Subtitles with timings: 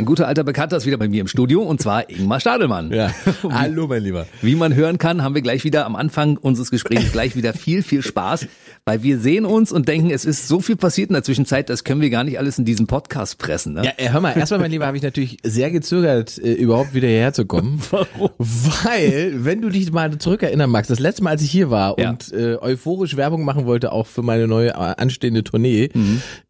[0.00, 2.90] Ein guter alter Bekannter ist wieder bei mir im Studio und zwar Ingmar Stadelmann.
[2.90, 3.12] Ja.
[3.50, 4.26] Hallo, mein Lieber.
[4.40, 7.82] Wie man hören kann, haben wir gleich wieder am Anfang unseres Gesprächs gleich wieder viel,
[7.82, 8.46] viel Spaß,
[8.86, 11.84] weil wir sehen uns und denken, es ist so viel passiert in der Zwischenzeit, das
[11.84, 13.74] können wir gar nicht alles in diesen Podcast pressen.
[13.74, 13.82] Ne?
[13.84, 17.06] Ja, äh, hör mal, erstmal, mein Lieber, habe ich natürlich sehr gezögert, äh, überhaupt wieder
[17.08, 17.78] hierher zu kommen.
[17.90, 18.30] Warum?
[18.38, 22.08] Weil, wenn du dich mal zurückerinnern magst, das letzte Mal, als ich hier war Ja.
[22.08, 25.90] und äh, euphorisch Werbung machen wollte, auch für meine neue äh, anstehende Tournee,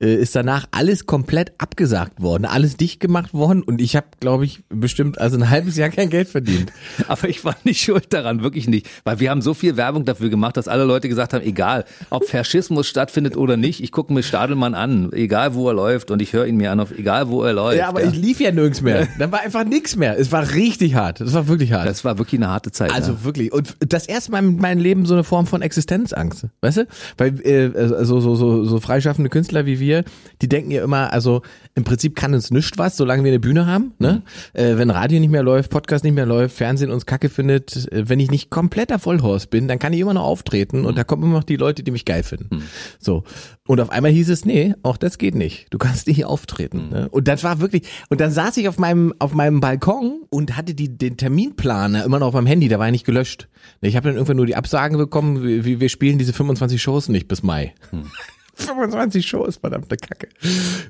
[0.00, 4.44] äh, ist danach alles komplett abgesagt worden, alles dicht gemacht worden und ich habe, glaube
[4.44, 6.72] ich, bestimmt also ein halbes Jahr kein Geld verdient.
[7.08, 8.88] Aber ich war nicht schuld daran, wirklich nicht.
[9.04, 12.24] Weil wir haben so viel Werbung dafür gemacht, dass alle Leute gesagt haben, egal, ob
[12.26, 16.32] Faschismus stattfindet oder nicht, ich gucke mir Stadelmann an, egal wo er läuft und ich
[16.32, 17.78] höre ihn mir an, auf egal wo er läuft.
[17.78, 19.08] Ja, aber ich lief ja nirgends mehr.
[19.18, 20.18] Dann war einfach nichts mehr.
[20.18, 21.20] Es war richtig hart.
[21.20, 21.88] Das war wirklich hart.
[21.88, 22.92] das war wirklich eine harte Zeit.
[22.92, 23.24] Also ja.
[23.24, 23.52] wirklich.
[23.52, 26.46] Und das erste Mal in meinem Leben so eine Form von Existenzangst.
[26.60, 26.86] Weißt du?
[27.16, 30.04] Weil äh, so, so, so, so freischaffende Künstler wie wir,
[30.42, 31.42] die denken ja immer, also
[31.74, 33.92] im Prinzip kann uns nichts was, solange wir eine Bühne haben.
[33.98, 34.22] Ne?
[34.52, 38.08] Äh, wenn Radio nicht mehr läuft, Podcast nicht mehr läuft, Fernsehen uns kacke findet, äh,
[38.08, 41.22] wenn ich nicht kompletter Vollhorst bin, dann kann ich immer noch auftreten und da kommen
[41.22, 42.64] immer noch die Leute, die mich geil finden.
[42.98, 43.24] So.
[43.66, 45.66] Und auf einmal hieß es, nee, auch das geht nicht.
[45.70, 46.88] Du kannst nicht auftreten.
[46.90, 47.08] Ne?
[47.10, 50.74] Und das war wirklich, und dann saß ich auf meinem, auf meinem Balkon und hatte
[50.74, 53.48] die, den Terminplaner immer noch auf meinem Handy, der war ja nicht gelöscht.
[53.80, 57.28] Ich habe dann irgendwann nur die Absagen bekommen, wie wir spielen diese 25 Shows nicht
[57.28, 57.74] bis Mai.
[58.54, 60.28] 25 Shows, verdammte Kacke.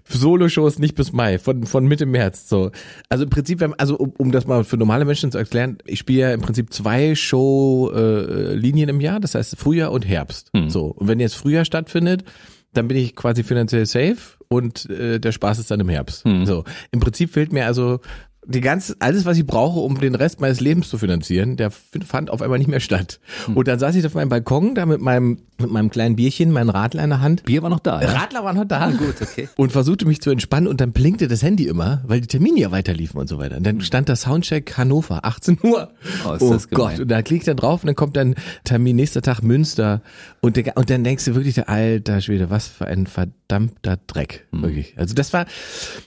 [0.08, 2.70] Solo-Shows nicht bis Mai, von, von Mitte März, so.
[3.08, 6.20] Also im Prinzip, also um, um das mal für normale Menschen zu erklären, ich spiele
[6.20, 10.50] ja im Prinzip zwei Show-Linien äh, Linien im Jahr, das heißt Frühjahr und Herbst.
[10.68, 10.86] So.
[10.86, 12.24] Und wenn jetzt Frühjahr stattfindet,
[12.72, 16.24] dann bin ich quasi finanziell safe und äh, der Spaß ist dann im Herbst.
[16.44, 16.64] So.
[16.92, 18.00] Im Prinzip fehlt mir also
[18.46, 22.30] die ganze, alles, was ich brauche, um den Rest meines Lebens zu finanzieren, der fand
[22.30, 23.20] auf einmal nicht mehr statt.
[23.54, 26.68] Und dann saß ich auf meinem Balkon, da mit meinem, mit meinem kleinen Bierchen, mein
[26.68, 27.44] Radler in der Hand.
[27.44, 28.00] Bier war noch da.
[28.02, 28.12] Ja?
[28.12, 28.90] Radler war noch da.
[28.90, 29.48] gut, okay.
[29.56, 32.70] Und versuchte mich zu entspannen und dann blinkte das Handy immer, weil die Termine ja
[32.70, 33.56] weiterliefen und so weiter.
[33.56, 35.90] Und dann stand da Soundcheck Hannover, 18 Uhr.
[36.26, 36.90] Oh, ist das gemein.
[36.90, 38.34] Gott, und da klickt dann drauf und dann kommt dann
[38.64, 40.02] Termin nächster Tag Münster
[40.40, 44.46] und, der, und dann denkst du wirklich, alter Schwede, was für ein verdammter Dreck.
[44.52, 44.62] Hm.
[44.62, 44.94] Wirklich.
[44.96, 45.46] Also das war,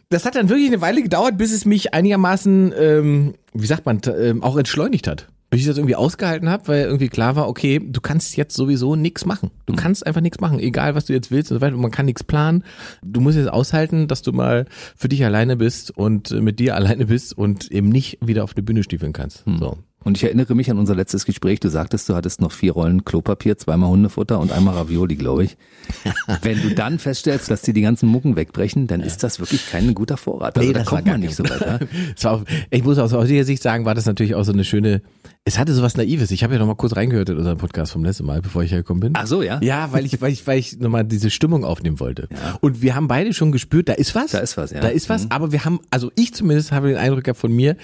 [0.09, 4.01] das hat dann wirklich eine Weile gedauert, bis es mich einigermaßen, ähm, wie sagt man,
[4.17, 5.27] ähm, auch entschleunigt hat.
[5.53, 8.95] Bis ich das irgendwie ausgehalten habe, weil irgendwie klar war, okay, du kannst jetzt sowieso
[8.95, 9.51] nichts machen.
[9.67, 11.77] Du kannst einfach nichts machen, egal was du jetzt willst und so weiter.
[11.77, 12.63] Man kann nichts planen.
[13.03, 14.65] Du musst jetzt aushalten, dass du mal
[14.95, 18.55] für dich alleine bist und äh, mit dir alleine bist und eben nicht wieder auf
[18.55, 19.43] eine Bühne stiefeln kannst.
[19.59, 19.77] So.
[20.05, 21.61] Und ich erinnere mich an unser letztes Gespräch.
[21.61, 25.55] Du sagtest, du hattest noch vier Rollen Klopapier, zweimal Hundefutter und einmal Ravioli, glaube ich.
[26.41, 29.93] Wenn du dann feststellst, dass dir die ganzen Mucken wegbrechen, dann ist das wirklich kein
[29.93, 30.57] guter Vorrat.
[30.57, 31.61] Also Nee, da das kommt war man nicht so weit.
[31.61, 31.79] Ja?
[32.17, 34.65] Es war, auch- ich muss aus heutiger Sicht sagen, war das natürlich auch so eine
[34.65, 35.01] schöne,
[35.45, 36.31] es hatte so was Naives.
[36.31, 38.71] Ich habe ja noch mal kurz reingehört in unseren Podcast vom letzten Mal, bevor ich
[38.71, 39.11] hergekommen bin.
[39.15, 39.59] Ach so, ja?
[39.61, 42.29] Ja, weil ich, weil ich, weil ich nochmal diese Stimmung aufnehmen wollte.
[42.61, 44.31] Und wir haben beide schon gespürt, da ist was.
[44.31, 44.79] Da ist was, ja.
[44.79, 45.13] Da ist Mhm.
[45.15, 47.75] was, aber wir haben, also ich zumindest habe den Eindruck gehabt von mir,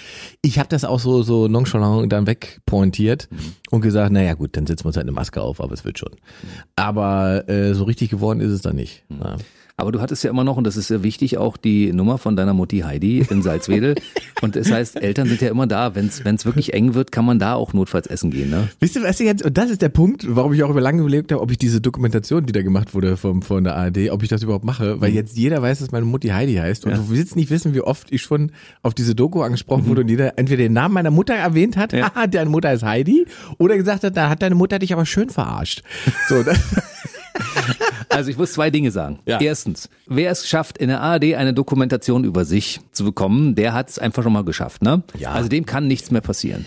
[0.42, 3.38] ich habe das auch so, so nonchalant dann wegpointiert Mhm.
[3.72, 6.00] und gesagt, naja gut, dann setzen wir uns halt eine Maske auf, aber es wird
[6.00, 6.12] schon.
[6.78, 9.04] Aber äh, so richtig geworden ist es dann nicht.
[9.10, 9.20] Mhm.
[9.22, 9.36] Ja.
[9.80, 12.36] Aber du hattest ja immer noch, und das ist sehr wichtig, auch die Nummer von
[12.36, 13.96] deiner Mutti Heidi in Salzwedel.
[14.42, 15.96] und das heißt, Eltern sind ja immer da.
[15.96, 18.50] Wenn es wirklich eng wird, kann man da auch notfalls essen gehen.
[18.50, 18.68] Ne?
[18.80, 21.02] Wisst ihr, was ich jetzt, und das ist der Punkt, warum ich auch über lange
[21.02, 24.24] überlegt habe, ob ich diese Dokumentation, die da gemacht wurde vom, von der ARD, ob
[24.24, 27.10] ich das überhaupt mache, weil jetzt jeder weiß, dass meine Mutti Heidi heißt und du
[27.10, 28.52] willst nicht wissen, wie oft ich schon
[28.82, 32.14] auf diese Doku angesprochen wurde und jeder entweder den Namen meiner Mutter erwähnt hat, Ja.
[32.14, 33.26] haha, deine Mutter ist Heidi,
[33.58, 35.84] oder gesagt hat, da hat deine Mutter dich aber schön verarscht.
[36.28, 36.58] So, das,
[38.20, 39.20] Also ich muss zwei Dinge sagen.
[39.26, 39.40] Ja.
[39.40, 43.90] Erstens, wer es schafft, in der ARD eine Dokumentation über sich zu bekommen, der hat
[43.90, 44.82] es einfach schon mal geschafft.
[44.82, 45.04] Ne?
[45.18, 45.32] Ja.
[45.32, 46.66] Also dem kann nichts mehr passieren.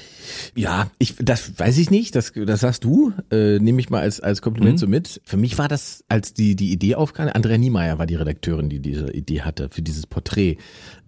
[0.55, 4.21] Ja, ich, das weiß ich nicht, das, das sagst du, äh, nehme ich mal als,
[4.21, 4.79] als Kompliment Mhm.
[4.79, 5.21] so mit.
[5.25, 8.81] Für mich war das, als die, die Idee aufkam, Andrea Niemeyer war die Redakteurin, die
[8.81, 10.57] diese Idee hatte für dieses Porträt.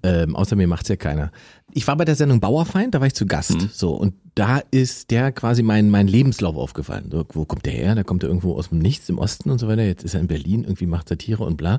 [0.02, 1.32] Ähm, außer mir macht's ja keiner.
[1.72, 3.54] Ich war bei der Sendung Bauerfeind, da war ich zu Gast.
[3.54, 3.70] Mhm.
[3.72, 7.08] So, und da ist der quasi mein, mein Lebenslauf aufgefallen.
[7.10, 7.94] So, wo kommt der her?
[7.94, 9.82] Da kommt er irgendwo aus dem Nichts im Osten und so weiter.
[9.82, 11.78] Jetzt ist er in Berlin, irgendwie macht Satire und bla.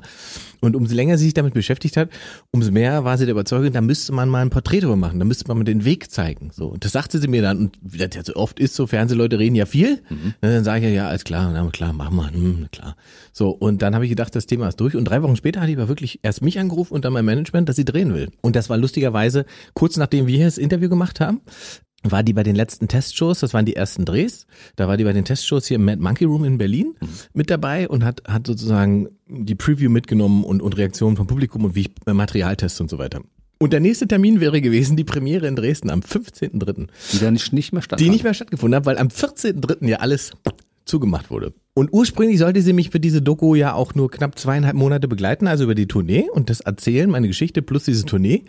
[0.60, 2.10] Und umso länger sie sich damit beschäftigt hat,
[2.50, 5.24] umso mehr war sie der Überzeugung, da müsste man mal ein Porträt drüber machen, da
[5.24, 6.50] müsste man mal den Weg zeigen.
[6.52, 7.58] So, und das sagte sie mir dann.
[7.58, 10.02] Und wie das ja so oft ist, so Fernsehleute reden ja viel.
[10.10, 12.96] Und dann sage ich ja, ja, alles klar, na klar, machen wir, hm, klar.
[13.32, 14.96] So, und dann habe ich gedacht, das Thema ist durch.
[14.96, 17.68] Und drei Wochen später hat die aber wirklich erst mich angerufen und dann mein Management,
[17.68, 18.30] dass sie drehen will.
[18.40, 21.40] Und das war lustigerweise kurz nachdem wir hier das Interview gemacht haben
[22.10, 24.46] war die bei den letzten Testshows, das waren die ersten Drehs,
[24.76, 26.94] da war die bei den Testshows hier im Mad Monkey Room in Berlin
[27.32, 31.74] mit dabei und hat, hat sozusagen die Preview mitgenommen und, und Reaktionen vom Publikum und
[31.74, 33.22] wie ich Material teste und so weiter.
[33.58, 37.52] Und der nächste Termin wäre gewesen die Premiere in Dresden am 15.3., Die da nicht,
[37.52, 38.06] nicht mehr stattfand.
[38.06, 39.88] die nicht mehr stattgefunden hat, weil am 14.3.
[39.88, 40.32] ja alles
[40.84, 41.52] zugemacht wurde.
[41.74, 45.46] Und ursprünglich sollte sie mich für diese Doku ja auch nur knapp zweieinhalb Monate begleiten,
[45.46, 48.44] also über die Tournee und das Erzählen, meine Geschichte plus diese Tournee.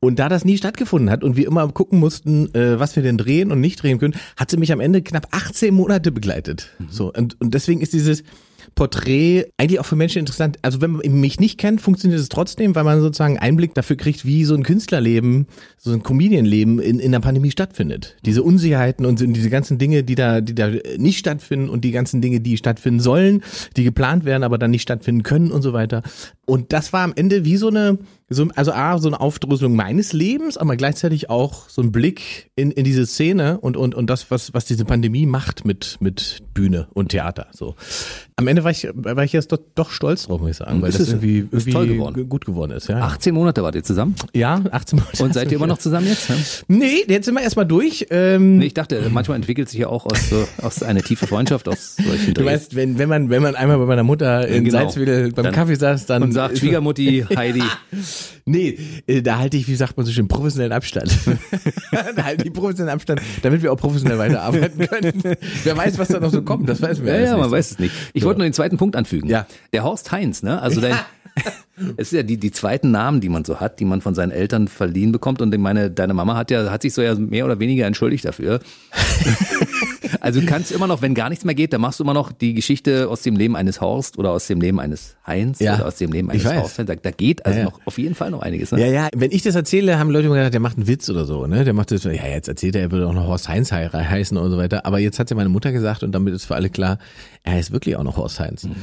[0.00, 3.16] Und da das nie stattgefunden hat und wir immer gucken mussten, äh, was wir denn
[3.18, 6.70] drehen und nicht drehen können, hat sie mich am Ende knapp 18 Monate begleitet.
[6.90, 8.24] So und, und deswegen ist dieses
[8.76, 10.58] Porträt eigentlich auch für Menschen interessant.
[10.60, 14.26] Also wenn man mich nicht kennt, funktioniert es trotzdem, weil man sozusagen Einblick dafür kriegt,
[14.26, 15.46] wie so ein Künstlerleben,
[15.78, 18.16] so ein Comedianleben in, in der Pandemie stattfindet.
[18.26, 22.20] Diese Unsicherheiten und diese ganzen Dinge, die da, die da nicht stattfinden und die ganzen
[22.20, 23.42] Dinge, die stattfinden sollen,
[23.76, 26.02] die geplant werden, aber dann nicht stattfinden können und so weiter.
[26.44, 30.12] Und das war am Ende wie so eine, so, also A, so eine Aufdröselung meines
[30.12, 34.30] Lebens, aber gleichzeitig auch so ein Blick in, in diese Szene und, und, und das,
[34.32, 37.46] was, was diese Pandemie macht mit, mit Bühne und Theater.
[37.52, 37.76] So.
[38.34, 40.88] Am Ende war ich, war ich jetzt doch, doch stolz drauf, muss ich sagen, weil
[40.90, 42.28] Ist das irgendwie, irgendwie toll geworden.
[42.28, 42.88] gut geworden ist.
[42.88, 45.22] Ja, 18 Monate wart ihr zusammen ja 18 Monate.
[45.22, 46.28] und seid ihr immer noch zusammen jetzt?
[46.28, 46.36] ne?
[46.68, 48.06] Nee, jetzt sind wir erstmal durch.
[48.10, 51.68] Ähm, Nee, ich dachte, manchmal entwickelt sich ja auch aus, so, aus einer tiefe Freundschaft
[51.68, 52.46] aus solchen Du Drehs.
[52.52, 54.78] weißt, wenn, wenn man, wenn man einmal bei meiner Mutter in Genau.
[54.80, 57.62] Salzwedel beim Dann- Kaffee saß, dann und sagt Schwiegermutti Heidi,
[58.44, 61.10] Nee, äh, da halte ich, wie sagt man so schön, professionellen Abstand.
[62.16, 65.22] da halte ich professionellen Abstand, damit wir auch professionell weiterarbeiten können.
[65.64, 67.50] Wer weiß, was da noch so kommt, das weiß man Ja, ja, man nicht.
[67.52, 67.94] weiß es nicht.
[68.12, 69.28] Ich wollte nur den zweiten Punkt anfügen.
[69.28, 69.46] Ja.
[69.72, 70.60] Der Horst Heinz, ne?
[70.60, 70.96] Also dein,
[71.96, 74.30] es ist ja die, die zweiten Namen, die man so hat, die man von seinen
[74.30, 75.42] Eltern verliehen bekommt.
[75.42, 78.60] Und meine, deine Mama hat ja, hat sich so ja mehr oder weniger entschuldigt dafür.
[80.20, 82.32] Also du kannst immer noch, wenn gar nichts mehr geht, dann machst du immer noch
[82.32, 85.76] die Geschichte aus dem Leben eines Horst oder aus dem Leben eines Heinz Ja.
[85.76, 86.44] oder aus dem Leben eines.
[86.44, 86.78] Horst.
[86.78, 87.70] Da, da geht also Ja, ja.
[87.70, 88.72] noch auf jeden Fall noch einiges.
[88.72, 88.80] Ne?
[88.80, 91.24] Ja, ja, wenn ich das erzähle, haben Leute immer gedacht, der macht einen Witz oder
[91.24, 91.64] so, ne?
[91.64, 93.88] Der macht das, so, ja, jetzt erzählt er, er würde auch noch Horst Heinz hei-
[93.88, 94.86] heißen und so weiter.
[94.86, 96.98] Aber jetzt hat ja meine Mutter gesagt und damit ist für alle klar,
[97.46, 98.64] er heißt wirklich auch noch Horst Heinz.
[98.64, 98.74] Mhm.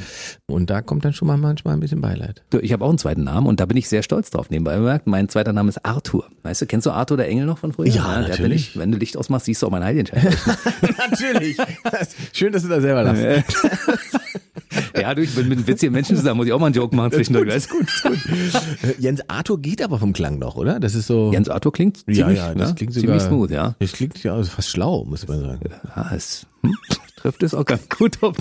[0.47, 2.43] Und da kommt dann schon mal manchmal ein bisschen Beileid.
[2.61, 4.49] Ich habe auch einen zweiten Namen und da bin ich sehr stolz drauf.
[4.49, 6.29] Nebenbei bemerkt, mein zweiter Name ist Arthur.
[6.43, 7.87] Weißt du, kennst du Arthur der Engel noch von früher?
[7.87, 8.69] Ja, wenn, natürlich.
[8.69, 10.23] ich, wenn du Licht ausmachst, siehst du auch mein Heiligenschein.
[10.97, 11.57] Natürlich.
[12.31, 13.21] Schön, dass du da selber lachst.
[14.97, 17.11] ja, du, ich bin mit witzigen Menschen zusammen, muss ich auch mal einen Joke machen
[17.11, 17.49] zwischendurch.
[17.49, 18.09] weißt du?
[18.87, 20.79] Äh, Jens Arthur geht aber vom Klang noch, oder?
[20.79, 21.33] Das ist so.
[21.33, 22.75] Jens Arthur klingt ziemlich, ja, ja, das ne?
[22.75, 23.75] klingt sogar, ziemlich smooth, ja.
[23.79, 25.69] Das klingt ja fast schlau, muss man sagen.
[25.97, 26.77] ja es hm,
[27.23, 28.35] trifft es auch ganz gut auf.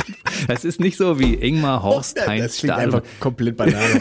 [0.48, 3.00] Es ist nicht so wie Ingmar Horst das Heinz klingt Stadelmann.
[3.02, 4.00] einfach komplett Banane.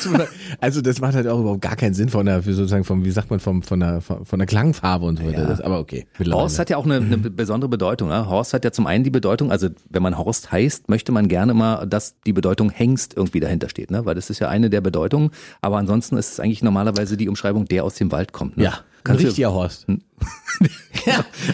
[0.60, 3.30] also das macht halt auch überhaupt gar keinen Sinn von der, sozusagen vom, wie sagt
[3.30, 5.46] man, vom, von der, von der Klangfarbe und so weiter.
[5.46, 6.06] Das, aber okay.
[6.18, 8.08] Horst hat ja auch eine, eine besondere Bedeutung.
[8.08, 8.28] Ne?
[8.28, 11.54] Horst hat ja zum einen die Bedeutung, also wenn man Horst heißt, möchte man gerne
[11.54, 14.04] mal, dass die Bedeutung Hengst irgendwie dahinter steht, ne?
[14.06, 15.30] weil das ist ja eine der Bedeutungen.
[15.60, 18.56] Aber ansonsten ist es eigentlich normalerweise die Umschreibung, der aus dem Wald kommt.
[18.56, 18.64] Ne?
[18.64, 19.86] ja, ein Kannst du- richtiger Horst.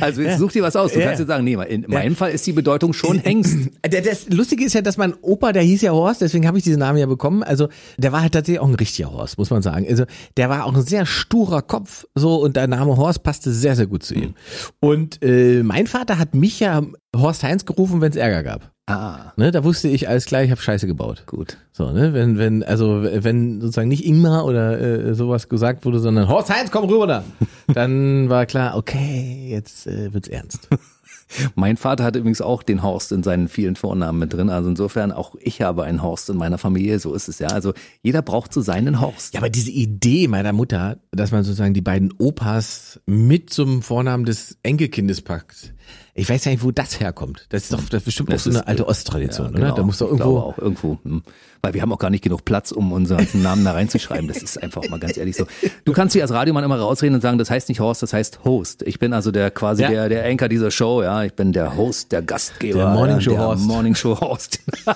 [0.01, 0.93] Also jetzt such dir was aus.
[0.93, 1.07] Du Ja.
[1.07, 3.59] kannst jetzt sagen, nee, in meinem Fall ist die Bedeutung schon Hengst.
[3.83, 6.79] Das Lustige ist ja, dass mein Opa, der hieß ja Horst, deswegen habe ich diesen
[6.79, 7.43] Namen ja bekommen.
[7.43, 7.69] Also
[7.99, 9.87] der war halt tatsächlich auch ein richtiger Horst, muss man sagen.
[9.89, 10.05] Also
[10.37, 13.87] der war auch ein sehr sturer Kopf, so und der Name Horst passte sehr, sehr
[13.87, 14.35] gut zu ihm.
[14.81, 16.83] Und äh, mein Vater hat mich ja
[17.15, 18.71] Horst Heinz gerufen, wenn es Ärger gab.
[18.87, 21.23] Ah, Ne, da wusste ich alles klar, ich habe Scheiße gebaut.
[21.27, 21.57] gut.
[21.73, 26.29] So, ne, wenn, wenn, also wenn sozusagen nicht Ingmar oder äh, sowas gesagt wurde, sondern
[26.29, 27.25] Horst Heinz, komm rüber da,
[27.75, 30.69] dann war klar, okay, jetzt äh, wird's ernst.
[31.55, 34.51] Mein Vater hat übrigens auch den Horst in seinen vielen Vornamen mit drin.
[34.51, 36.99] Also insofern auch ich habe einen Horst in meiner Familie.
[36.99, 37.49] So ist es ja.
[37.49, 37.73] Also
[38.03, 39.33] jeder braucht so seinen Horst.
[39.33, 44.27] Ja, aber diese Idee meiner Mutter, dass man sozusagen die beiden Opas mit zum Vornamen
[44.27, 45.73] des Enkelkindes packt,
[46.15, 47.47] ich weiß ja nicht, wo das herkommt.
[47.49, 49.61] Das ist doch das ist bestimmt auch Das so eine alte Osttradition, Ja, oder?
[49.61, 49.75] genau.
[49.77, 50.39] Da muss doch irgendwo.
[50.39, 50.99] auch irgendwo.
[51.03, 51.23] Hm.
[51.65, 54.27] Weil wir haben auch gar nicht genug Platz, um unseren Namen da reinzuschreiben.
[54.27, 55.47] Das ist einfach mal ganz ehrlich so.
[55.85, 58.41] Du kannst dich als Radiomann immer rausreden und sagen, das heißt nicht Horst, das heißt
[58.45, 58.83] Host.
[58.83, 59.91] Ich bin also der quasi Ja.
[59.91, 61.23] der, der Anchor dieser Show, ja.
[61.23, 62.79] Ich bin der Host, der Gastgeber.
[62.79, 63.65] Der Morning Show der Horst.
[63.65, 64.59] Morning Show Horst.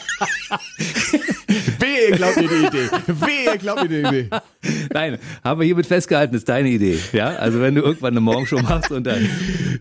[1.79, 2.89] Wehe, glaubt mir die Idee.
[3.07, 4.29] Wehe, glaubt mir die Idee.
[4.93, 6.99] Nein, haben wir hiermit festgehalten, ist deine Idee.
[7.13, 9.29] Ja, also wenn du irgendwann eine Morgenshow machst und dann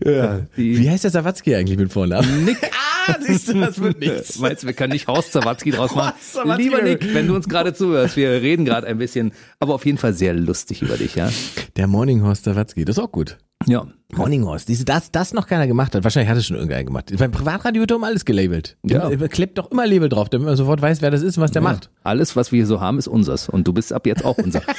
[0.04, 0.40] ja.
[0.54, 2.44] Wie heißt der Sawatzki eigentlich mit Vornamen?
[2.44, 4.38] Nick Ah, siehst du, das wird nichts.
[4.40, 6.12] Meinst du, wir können nicht Horst Zawatzki draus machen?
[6.14, 6.62] Horst Sawatzki.
[6.62, 9.98] Lieber Nick, wenn du uns gerade zuhörst, wir reden gerade ein bisschen, aber auf jeden
[9.98, 11.30] Fall sehr lustig über dich, ja?
[11.76, 13.38] Der Morning Horst Sawatzki, das ist auch gut.
[13.66, 13.86] Ja.
[14.14, 16.04] Morning Horst, diese, das, das noch keiner gemacht hat.
[16.04, 17.12] Wahrscheinlich hat es schon irgendeiner gemacht.
[17.18, 18.76] Beim Privatradio wird doch immer alles gelabelt.
[18.84, 19.10] Ja.
[19.10, 19.28] Ja.
[19.28, 21.62] Klebt doch immer Label drauf, damit man sofort weiß, wer das ist und was der
[21.62, 21.90] macht.
[22.04, 23.48] Alles, was wir hier so haben, ist unsers.
[23.48, 24.62] Und du bist ab jetzt auch unser.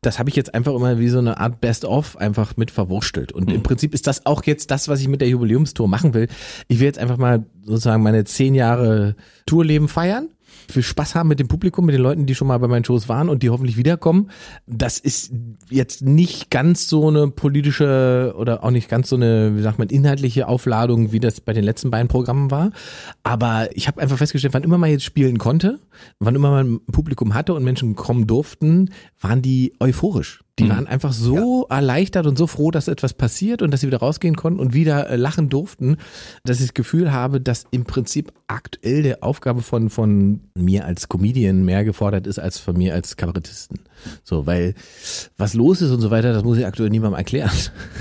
[0.00, 3.32] das habe ich jetzt einfach immer wie so eine Art Best-of einfach mit verwurstelt.
[3.32, 3.56] Und mhm.
[3.56, 6.28] im Prinzip ist das auch jetzt das, was ich mit der Jubiläumstour machen will.
[6.66, 10.30] Ich will jetzt einfach mal sozusagen meine zehn Jahre Tourleben feiern
[10.68, 13.08] viel Spaß haben mit dem Publikum, mit den Leuten, die schon mal bei meinen Shows
[13.08, 14.30] waren und die hoffentlich wiederkommen.
[14.66, 15.32] Das ist
[15.70, 19.88] jetzt nicht ganz so eine politische oder auch nicht ganz so eine, wie sagt man,
[19.88, 22.70] inhaltliche Aufladung, wie das bei den letzten beiden Programmen war.
[23.22, 25.80] Aber ich habe einfach festgestellt, wann immer man jetzt spielen konnte,
[26.18, 28.90] wann immer man Publikum hatte und Menschen kommen durften,
[29.20, 30.42] waren die euphorisch.
[30.58, 30.68] Die mhm.
[30.70, 31.76] waren einfach so ja.
[31.76, 35.08] erleichtert und so froh, dass etwas passiert und dass sie wieder rausgehen konnten und wieder
[35.08, 35.96] äh, lachen durften,
[36.44, 41.08] dass ich das Gefühl habe, dass im Prinzip aktuell der Aufgabe von, von mir als
[41.08, 43.80] Comedian mehr gefordert ist als von mir als Kabarettisten.
[44.24, 44.74] So, weil
[45.36, 47.50] was los ist und so weiter, das muss ich aktuell niemandem erklären.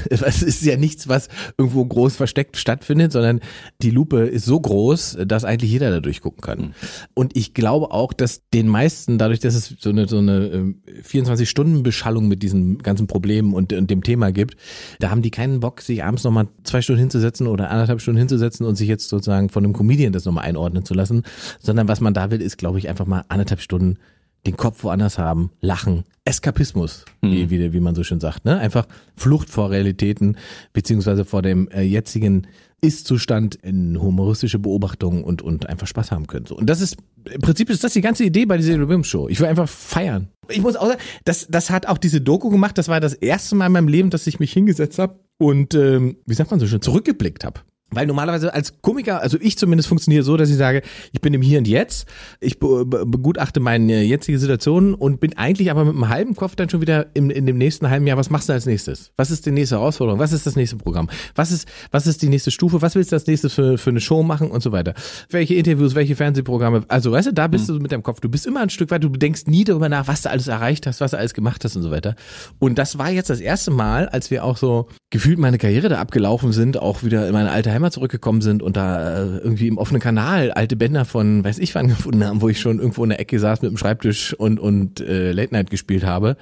[0.10, 3.40] Es ist ja nichts, was irgendwo groß versteckt stattfindet, sondern
[3.82, 6.60] die Lupe ist so groß, dass eigentlich jeder da durchgucken kann.
[6.60, 6.74] Mhm.
[7.14, 12.24] Und ich glaube auch, dass den meisten, dadurch, dass es so eine, so eine 24-Stunden-Beschallung
[12.24, 14.56] ähm, mit diesen ganzen Problemen und, und dem Thema gibt,
[15.00, 18.66] da haben die keinen Bock, sich abends nochmal zwei Stunden hinzusetzen oder anderthalb Stunden hinzusetzen
[18.66, 21.24] und sich jetzt sozusagen von einem Comedian das nochmal einordnen zu lassen,
[21.60, 23.98] sondern was man da will, ist, glaube ich, einfach mal anderthalb Stunden
[24.46, 27.32] den Kopf woanders haben, lachen, Eskapismus, mhm.
[27.32, 28.58] wie, wie, wie man so schön sagt, ne?
[28.60, 30.38] Einfach Flucht vor Realitäten,
[30.74, 32.48] beziehungsweise vor dem äh, jetzigen
[32.82, 36.46] Ist-Zustand in humoristische Beobachtungen und, und einfach Spaß haben können.
[36.48, 36.56] So.
[36.56, 36.98] Und das ist,
[37.32, 39.30] im Prinzip ist das die ganze Idee bei dieser Jubiläumsshow.
[39.30, 40.30] Ich will einfach feiern.
[40.50, 43.56] Ich muss auch sagen, das, das hat auch diese Doku gemacht, das war das erste
[43.56, 46.68] Mal in meinem Leben, dass ich mich hingesetzt habe und, ähm, wie sagt man so
[46.68, 47.62] schön, zurückgeblickt habe.
[47.94, 50.82] Weil normalerweise als Komiker, also ich zumindest funktioniere so, dass ich sage,
[51.12, 52.08] ich bin im Hier und Jetzt,
[52.40, 56.80] ich begutachte meine jetzige Situation und bin eigentlich aber mit einem halben Kopf dann schon
[56.80, 59.12] wieder im, in dem nächsten halben Jahr, was machst du als nächstes?
[59.18, 60.20] Was ist die nächste Herausforderung?
[60.20, 61.10] Was ist das nächste Programm?
[61.36, 62.82] Was ist, was ist die nächste Stufe?
[62.82, 64.94] Was willst du als nächstes für, für eine Show machen und so weiter?
[65.30, 66.86] Welche Interviews, welche Fernsehprogramme?
[66.88, 67.74] Also weißt du, da bist mhm.
[67.74, 68.22] du mit deinem Kopf.
[68.22, 70.88] Du bist immer ein Stück weit, du denkst nie darüber nach, was du alles erreicht
[70.88, 72.16] hast, was du alles gemacht hast und so weiter.
[72.58, 76.00] Und das war jetzt das erste Mal, als wir auch so gefühlt meine Karriere da
[76.00, 79.80] abgelaufen sind, auch wieder in meine alte Heimat zurückgekommen sind und da äh, irgendwie im
[79.80, 83.10] offenen Kanal alte Bänder von weiß ich wann gefunden haben, wo ich schon irgendwo in
[83.10, 86.38] der Ecke saß mit dem Schreibtisch und und äh, Late Night gespielt habe.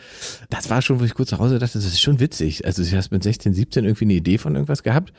[0.50, 2.66] Das war schon, wo ich kurz zu Hause dachte, das ist schon witzig.
[2.66, 5.14] Also du hast mit 16, 17 irgendwie eine Idee von irgendwas gehabt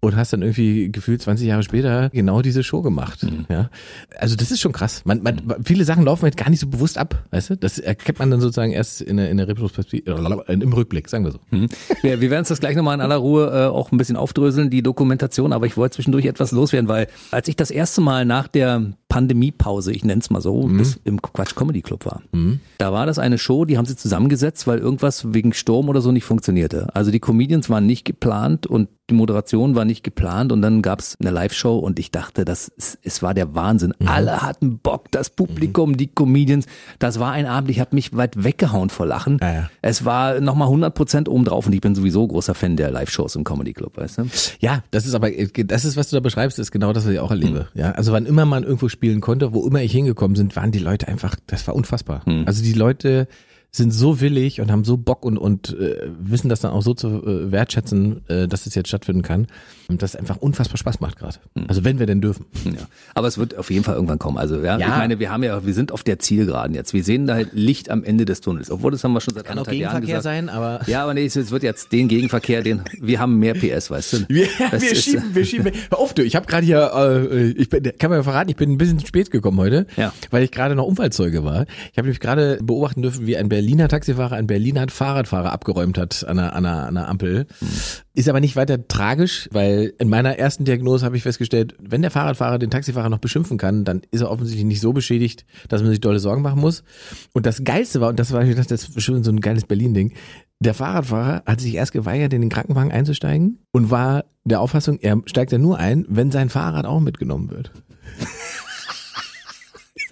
[0.00, 3.22] und hast dann irgendwie gefühlt 20 Jahre später genau diese Show gemacht.
[3.22, 3.46] Mhm.
[3.48, 3.70] Ja,
[4.18, 5.02] also das ist schon krass.
[5.04, 7.56] Man, man, viele Sachen laufen halt gar nicht so bewusst ab, weißt du?
[7.56, 11.24] Das erkennt man dann sozusagen erst in der, in der Retrospektive, äh, im Rückblick, sagen
[11.24, 11.38] wir so.
[11.50, 11.68] Mhm.
[12.02, 14.70] Wir, wir werden es das gleich nochmal in aller Ruhe äh, auch ein bisschen aufdröseln,
[14.70, 18.46] die Dokumentation, aber ich wollte zwischendurch etwas loswerden, weil als ich das erste Mal nach
[18.46, 20.78] der Pandemiepause, ich nenne es mal so, mhm.
[20.78, 22.22] das im Quatsch Comedy Club war.
[22.32, 22.60] Mhm.
[22.78, 26.12] Da war das eine Show, die haben sie zusammengesetzt, weil irgendwas wegen Sturm oder so
[26.12, 26.94] nicht funktionierte.
[26.94, 31.16] Also die Comedians waren nicht geplant und die Moderation war nicht geplant und dann gab's
[31.20, 33.94] eine Live-Show und ich dachte, das ist, es war der Wahnsinn.
[33.98, 34.08] Mhm.
[34.08, 35.96] Alle hatten Bock, das Publikum, mhm.
[35.96, 36.66] die Comedians.
[36.98, 39.38] Das war ein Abend, ich habe mich weit weggehauen vor Lachen.
[39.40, 39.70] Ja, ja.
[39.80, 43.36] Es war nochmal 100 Prozent oben drauf und ich bin sowieso großer Fan der Live-Shows
[43.36, 44.26] im Comedy Club, weißt du?
[44.60, 47.20] Ja, das ist aber, das ist, was du da beschreibst, ist genau das, was ich
[47.20, 47.68] auch erlebe.
[47.74, 47.80] Mhm.
[47.80, 50.78] Ja, also wann immer man irgendwo spielen konnte, wo immer ich hingekommen sind, waren die
[50.78, 52.22] Leute einfach, das war unfassbar.
[52.26, 52.44] Mhm.
[52.46, 53.28] Also die Leute,
[53.76, 56.94] sind so willig und haben so Bock und, und äh, wissen das dann auch so
[56.94, 59.46] zu äh, wertschätzen, äh, dass es jetzt stattfinden kann.
[59.88, 61.38] Und das einfach unfassbar Spaß macht gerade.
[61.54, 61.64] Mhm.
[61.68, 62.46] Also wenn wir denn dürfen.
[62.64, 62.88] Ja.
[63.14, 64.38] Aber es wird auf jeden Fall irgendwann kommen.
[64.38, 64.86] Also ja, ja.
[64.86, 66.92] ich meine, wir haben ja, wir sind auf der Zielgeraden jetzt.
[66.92, 68.70] Wir sehen da halt Licht am Ende des Tunnels.
[68.70, 71.50] Obwohl das haben wir schon seit Kann auch Gegenverkehr sein, aber ja, aber nee, es
[71.50, 74.18] wird jetzt den Gegenverkehr, den wir haben mehr PS, weißt du.
[74.28, 75.72] Wir, wir schieben, wir schieben.
[75.90, 76.24] Hör auf, du.
[76.24, 79.00] Ich habe gerade hier, äh, ich bin, kann man ja verraten, ich bin ein bisschen
[79.00, 80.12] spät gekommen heute, ja.
[80.30, 81.66] weil ich gerade noch Unfallzeuge war.
[81.92, 85.98] Ich habe nämlich gerade beobachten dürfen, wie ein Berliner Taxifahrer in Berlin hat Fahrradfahrer abgeräumt
[85.98, 87.46] hat an einer, an einer, an einer Ampel.
[87.60, 87.66] Mhm.
[88.14, 92.12] Ist aber nicht weiter tragisch, weil in meiner ersten Diagnose habe ich festgestellt, wenn der
[92.12, 95.90] Fahrradfahrer den Taxifahrer noch beschimpfen kann, dann ist er offensichtlich nicht so beschädigt, dass man
[95.90, 96.84] sich dolle Sorgen machen muss.
[97.32, 99.64] Und das Geilste war, und das war, ich dachte, das ist schon so ein geiles
[99.64, 100.12] Berlin-Ding,
[100.60, 105.20] der Fahrradfahrer hat sich erst geweigert, in den Krankenwagen einzusteigen und war der Auffassung, er
[105.26, 107.72] steigt ja nur ein, wenn sein Fahrrad auch mitgenommen wird.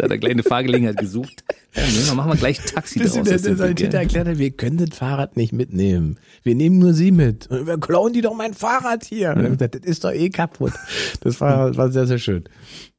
[0.04, 1.44] Hat eine kleine Fahrgelegenheit gesucht.
[1.74, 3.28] nehmen wir, machen wir gleich Taxi Bis draus.
[3.28, 6.18] der, der Sanitäter erklärt hat, wir können das Fahrrad nicht mitnehmen.
[6.42, 7.46] Wir nehmen nur sie mit.
[7.48, 9.30] Und wir klauen die doch mein Fahrrad hier.
[9.30, 10.72] Und er hat gesagt, das ist doch eh kaputt.
[11.20, 12.44] Das war, war sehr, sehr schön.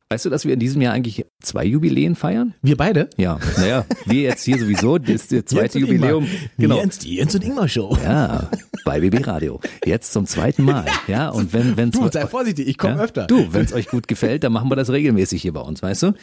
[0.09, 2.53] Weißt du, dass wir in diesem Jahr eigentlich zwei Jubiläen feiern?
[2.61, 3.09] Wir beide?
[3.17, 6.25] Ja, naja, wir jetzt hier sowieso, das ist das zweite Jubiläum.
[6.25, 6.49] Ingmar.
[6.59, 6.77] Genau.
[6.77, 7.97] Jens, die Jens und Ingmar Show.
[8.03, 8.51] Ja,
[8.85, 9.59] bei BB Radio.
[9.83, 10.85] Jetzt zum zweiten Mal.
[11.07, 13.25] Ja, und wenn, wenn's Du, sei vorsichtig, ich komme ja, öfter.
[13.25, 16.03] Du, wenn es euch gut gefällt, dann machen wir das regelmäßig hier bei uns, weißt
[16.03, 16.13] du?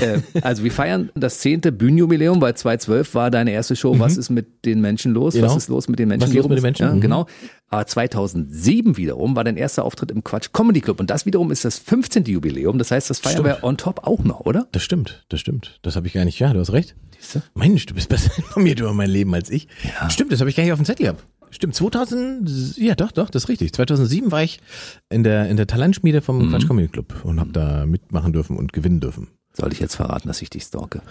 [0.00, 3.98] Äh, also wir feiern das zehnte Bühnenjubiläum, weil 2012 war deine erste Show.
[3.98, 5.34] Was ist mit den Menschen los?
[5.34, 5.40] Mhm.
[5.40, 5.50] Genau.
[5.50, 6.22] Was ist los mit den Menschen?
[6.22, 6.86] Was ist los mit den Menschen?
[6.86, 7.00] Ja, Mhm.
[7.00, 7.26] genau.
[7.70, 11.64] Aber 2007 wiederum war dein erster Auftritt im Quatsch Comedy Club und das wiederum ist
[11.64, 12.24] das 15.
[12.24, 12.78] Jubiläum.
[12.78, 13.48] Das heißt, das feiern Stimmt.
[13.48, 14.66] wir on top auch noch, oder?
[14.72, 15.78] Das stimmt, das stimmt.
[15.82, 16.38] Das habe ich gar nicht.
[16.38, 16.94] Ja, du hast recht.
[17.18, 17.42] Siehste?
[17.54, 19.68] Mensch, du bist besser informiert über mein Leben als ich.
[20.08, 21.24] Stimmt, das habe ich gar nicht auf dem Zettel gehabt.
[21.50, 23.72] Stimmt, 2000, ja doch, doch, das ist richtig.
[23.72, 24.60] 2007 war ich
[25.08, 26.50] in der, in der Talentschmiede vom Mhm.
[26.50, 29.28] Quatsch Comedy Club und habe da mitmachen dürfen und gewinnen dürfen.
[29.58, 31.02] Soll ich jetzt verraten, dass ich dich stalke?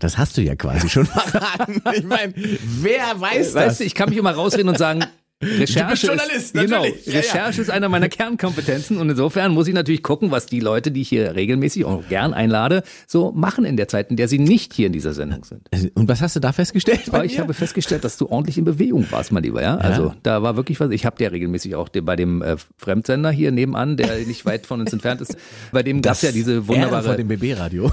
[0.00, 1.82] Das hast du ja quasi schon verraten.
[1.94, 3.54] Ich meine, wer weiß das?
[3.54, 5.04] Weißt du, ich kann mich immer rausreden und sagen,
[5.40, 6.84] Recherche, Journalist, ist, genau.
[6.84, 7.12] Ja, ja.
[7.12, 11.02] Recherche ist einer meiner Kernkompetenzen und insofern muss ich natürlich gucken, was die Leute, die
[11.02, 14.74] ich hier regelmäßig auch gern einlade, so machen in der Zeit, in der sie nicht
[14.74, 15.68] hier in dieser Sendung sind.
[15.94, 17.02] Und was hast du da festgestellt?
[17.08, 17.42] Aber ich mir?
[17.42, 19.62] habe festgestellt, dass du ordentlich in Bewegung warst, mein Lieber.
[19.62, 20.90] Ja, also da war wirklich was.
[20.90, 24.80] Ich habe ja regelmäßig auch bei dem äh, Fremdsender hier nebenan, der nicht weit von
[24.80, 25.36] uns entfernt ist.
[25.70, 27.04] Bei dem gab es ja diese wunderbare.
[27.04, 27.92] vor dem BB-Radio.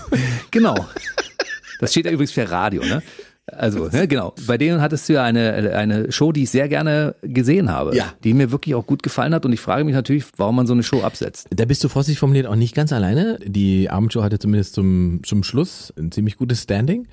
[0.49, 0.87] Genau.
[1.79, 3.03] Das steht ja übrigens für Radio, ne?
[3.47, 4.33] Also, ne, genau.
[4.47, 7.95] Bei denen hattest du ja eine, eine Show, die ich sehr gerne gesehen habe.
[7.95, 8.13] Ja.
[8.23, 9.45] Die mir wirklich auch gut gefallen hat.
[9.45, 11.47] Und ich frage mich natürlich, warum man so eine Show absetzt.
[11.51, 13.37] Da bist du vorsichtig formuliert auch nicht ganz alleine.
[13.45, 17.07] Die Abendshow hatte zumindest zum, zum Schluss ein ziemlich gutes Standing.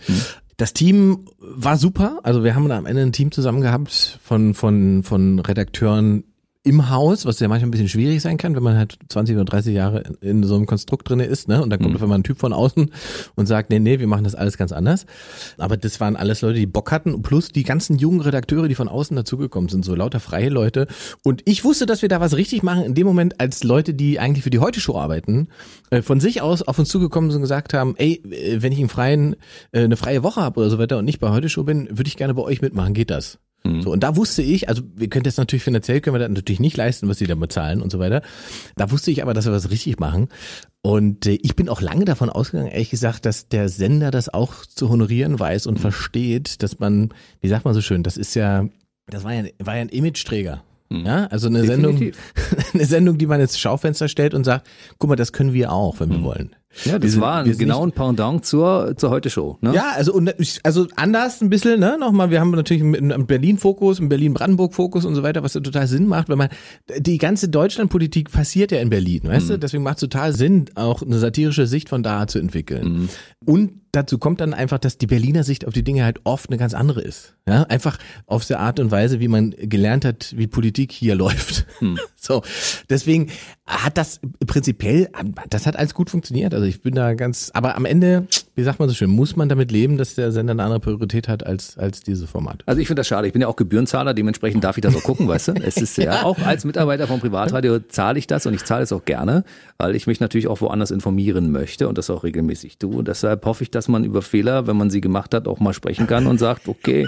[0.56, 2.20] Das Team war super.
[2.22, 6.24] Also wir haben am Ende ein Team zusammen gehabt von, von, von Redakteuren
[6.64, 9.44] im Haus, was ja manchmal ein bisschen schwierig sein kann, wenn man halt 20 oder
[9.44, 11.60] 30 Jahre in so einem Konstrukt drinne ist, ne?
[11.60, 12.92] Und dann kommt auf einmal ein Typ von außen
[13.34, 15.06] und sagt, nee, nee, wir machen das alles ganz anders.
[15.58, 18.86] Aber das waren alles Leute, die Bock hatten, plus die ganzen jungen Redakteure, die von
[18.86, 20.86] außen dazugekommen sind, so lauter freie Leute.
[21.24, 24.20] Und ich wusste, dass wir da was richtig machen in dem Moment, als Leute, die
[24.20, 25.48] eigentlich für die Heute-Show arbeiten,
[25.90, 28.78] äh, von sich aus auf uns zugekommen sind und gesagt haben, ey, äh, wenn ich
[28.78, 29.34] einen freien,
[29.72, 32.16] äh, eine freie Woche habe oder so weiter und nicht bei Heute-Show bin, würde ich
[32.16, 33.40] gerne bei euch mitmachen, geht das?
[33.64, 36.60] So, und da wusste ich, also wir können das natürlich finanziell, können wir das natürlich
[36.60, 38.22] nicht leisten, was sie da bezahlen und so weiter.
[38.76, 40.28] Da wusste ich aber, dass wir was richtig machen.
[40.82, 44.66] Und äh, ich bin auch lange davon ausgegangen, ehrlich gesagt, dass der Sender das auch
[44.66, 48.66] zu honorieren weiß und versteht, dass man, wie sagt man so schön, das ist ja,
[49.06, 50.64] das war ja, war ja ein Image-Träger.
[50.90, 52.16] Ja, also eine Definitiv.
[52.16, 54.66] Sendung, eine Sendung, die man ins Schaufenster stellt und sagt,
[54.98, 56.54] guck mal, das können wir auch, wenn wir wollen.
[56.84, 59.58] Ja, das sind- war ein genau ein Pendant zur, zur Heute-Show.
[59.60, 59.74] Ne?
[59.74, 60.32] ja, also und
[60.62, 61.96] also anders ein bisschen, ne?
[62.00, 66.28] Nochmal, wir haben natürlich einen Berlin-Fokus, einen Berlin-Brandenburg-Fokus und so weiter, was total Sinn macht,
[66.28, 66.48] wenn man
[66.98, 69.58] die ganze Deutschlandpolitik passiert ja in Berlin, weißt du?
[69.58, 73.08] Deswegen macht es total Sinn, auch eine satirische Sicht von da zu entwickeln.
[73.44, 76.56] Und dazu kommt dann einfach, dass die Berliner Sicht auf die Dinge halt oft eine
[76.56, 77.34] ganz andere ist.
[77.46, 81.66] Ja, einfach auf der Art und Weise, wie man gelernt hat, wie Politik hier läuft.
[82.16, 82.42] So,
[82.88, 83.28] deswegen
[83.64, 85.08] hat das prinzipiell,
[85.48, 86.52] das hat alles gut funktioniert.
[86.52, 89.48] Also ich bin da ganz, aber am Ende, wie sagt man so schön, muss man
[89.48, 92.64] damit leben, dass der Sender eine andere Priorität hat als als dieses Format.
[92.66, 93.28] Also ich finde das schade.
[93.28, 95.52] Ich bin ja auch Gebührenzahler, dementsprechend darf ich das auch gucken, weißt du?
[95.52, 98.92] Es ist ja auch als Mitarbeiter vom Privatradio zahle ich das und ich zahle es
[98.92, 99.44] auch gerne,
[99.78, 102.96] weil ich mich natürlich auch woanders informieren möchte und das auch regelmäßig tue.
[102.96, 105.72] Und deshalb hoffe ich, dass man über Fehler, wenn man sie gemacht hat, auch mal
[105.72, 107.06] sprechen kann und sagt, okay,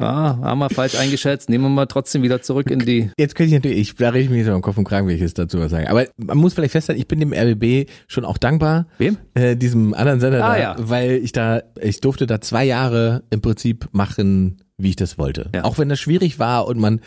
[0.00, 3.10] ja, haben wir falsch eingeschätzt, nehmen wir mal trotzdem wieder zurück in die.
[3.18, 5.14] Jetzt könnte ich natürlich, ich, da rede ich mich jetzt am Kopf und Kragen, wenn
[5.14, 5.88] ich jetzt dazu was sagen.
[5.88, 8.86] Aber man muss vielleicht festhalten, ich bin dem RBB schon auch dankbar.
[8.98, 9.16] Wem?
[9.34, 10.76] Äh, diesem anderen Sender Ah, da, ja.
[10.78, 15.50] weil ich da, ich durfte da zwei Jahre im Prinzip machen, wie ich das wollte.
[15.54, 15.64] Ja.
[15.64, 17.00] Auch wenn das schwierig war und man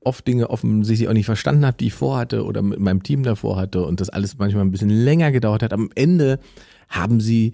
[0.00, 3.56] oft Dinge offensichtlich auch nicht verstanden hat, die ich vorhatte oder mit meinem Team davor
[3.56, 5.72] hatte und das alles manchmal ein bisschen länger gedauert hat.
[5.72, 6.40] Am Ende
[6.92, 7.52] haben sie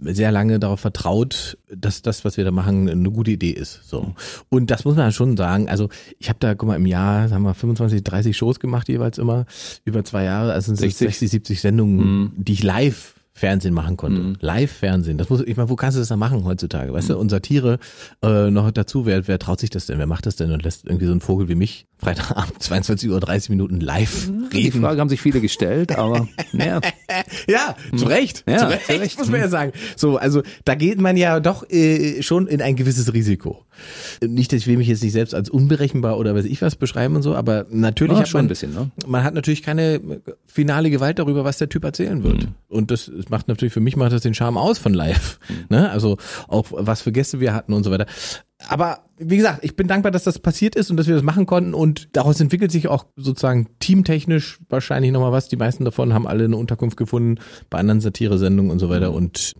[0.00, 3.88] sehr lange darauf vertraut, dass das, was wir da machen, eine gute Idee ist.
[3.88, 4.14] So.
[4.48, 5.68] Und das muss man schon sagen.
[5.68, 9.18] Also ich habe da, guck mal, im Jahr haben wir 25, 30 Shows gemacht jeweils
[9.18, 9.46] immer
[9.84, 10.52] über zwei Jahre.
[10.52, 11.08] Also sind 60.
[11.08, 14.34] 60, 70 Sendungen, die ich live Fernsehen machen konnte.
[14.40, 15.16] Live-Fernsehen.
[15.16, 16.92] Das muss, ich meine, wo kannst du das dann machen heutzutage?
[16.92, 17.78] Weißt du, und Satire
[18.22, 19.98] äh, noch dazu, wer, wer traut sich das denn?
[19.98, 23.18] Wer macht das denn und lässt irgendwie so einen Vogel wie mich Freitagabend 22 Uhr
[23.18, 24.82] 30 Minuten live Die reden?
[24.82, 26.80] Frage haben sich viele gestellt, aber naja.
[27.48, 28.44] Ja, zu Recht.
[28.46, 29.18] Ja, zu Recht, zu Recht.
[29.18, 29.72] muss man ja sagen.
[29.96, 33.64] So, also da geht man ja doch äh, schon in ein gewisses Risiko.
[34.22, 37.16] Nicht, dass ich will mich jetzt nicht selbst als unberechenbar oder weiß ich was beschreiben
[37.16, 38.90] und so, aber natürlich Ja, hat schon man ein bisschen, ne?
[39.06, 40.00] man hat natürlich keine
[40.46, 42.48] finale Gewalt darüber, was der Typ erzählen wird.
[42.68, 45.38] Und das macht natürlich für mich macht das den Charme aus von live.
[45.68, 45.90] Ne?
[45.90, 46.16] Also
[46.48, 48.06] auch was für Gäste wir hatten und so weiter.
[48.68, 51.44] Aber wie gesagt, ich bin dankbar, dass das passiert ist und dass wir das machen
[51.44, 55.48] konnten und daraus entwickelt sich auch sozusagen teamtechnisch wahrscheinlich nochmal was.
[55.48, 59.52] Die meisten davon haben alle eine Unterkunft gefunden bei anderen Satire-Sendungen und so weiter und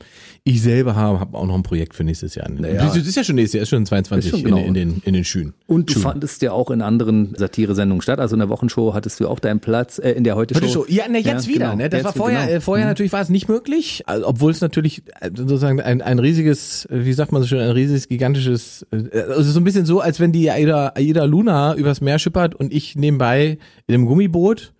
[0.45, 2.49] ich selber habe hab auch noch ein Projekt für nächstes Jahr.
[2.49, 2.87] Naja.
[2.87, 4.59] Das ist ja schon nächstes Jahr, ist schon 22 Ist schon genau.
[4.59, 5.53] in, in, den, in den Schünen.
[5.67, 8.19] Und du fandest ja auch in anderen Satire-Sendungen statt.
[8.19, 10.63] Also in der Wochenshow hattest du auch deinen Platz, äh, in der Heute-Show.
[10.63, 10.87] Heute Show.
[10.89, 11.67] Ja, ne, jetzt Ja, wieder.
[11.67, 11.77] genau.
[11.77, 11.91] Ne?
[11.91, 12.57] Das Jetzt war vorher, genau.
[12.57, 16.19] äh, vorher natürlich war es nicht möglich, also, obwohl es natürlich äh, sozusagen ein, ein
[16.19, 20.00] riesiges, äh, wie sagt man so schön, ein riesiges, gigantisches, also so ein bisschen so,
[20.00, 24.72] als wenn die Aida, Aida Luna übers Meer schippert und ich nebenbei in einem Gummiboot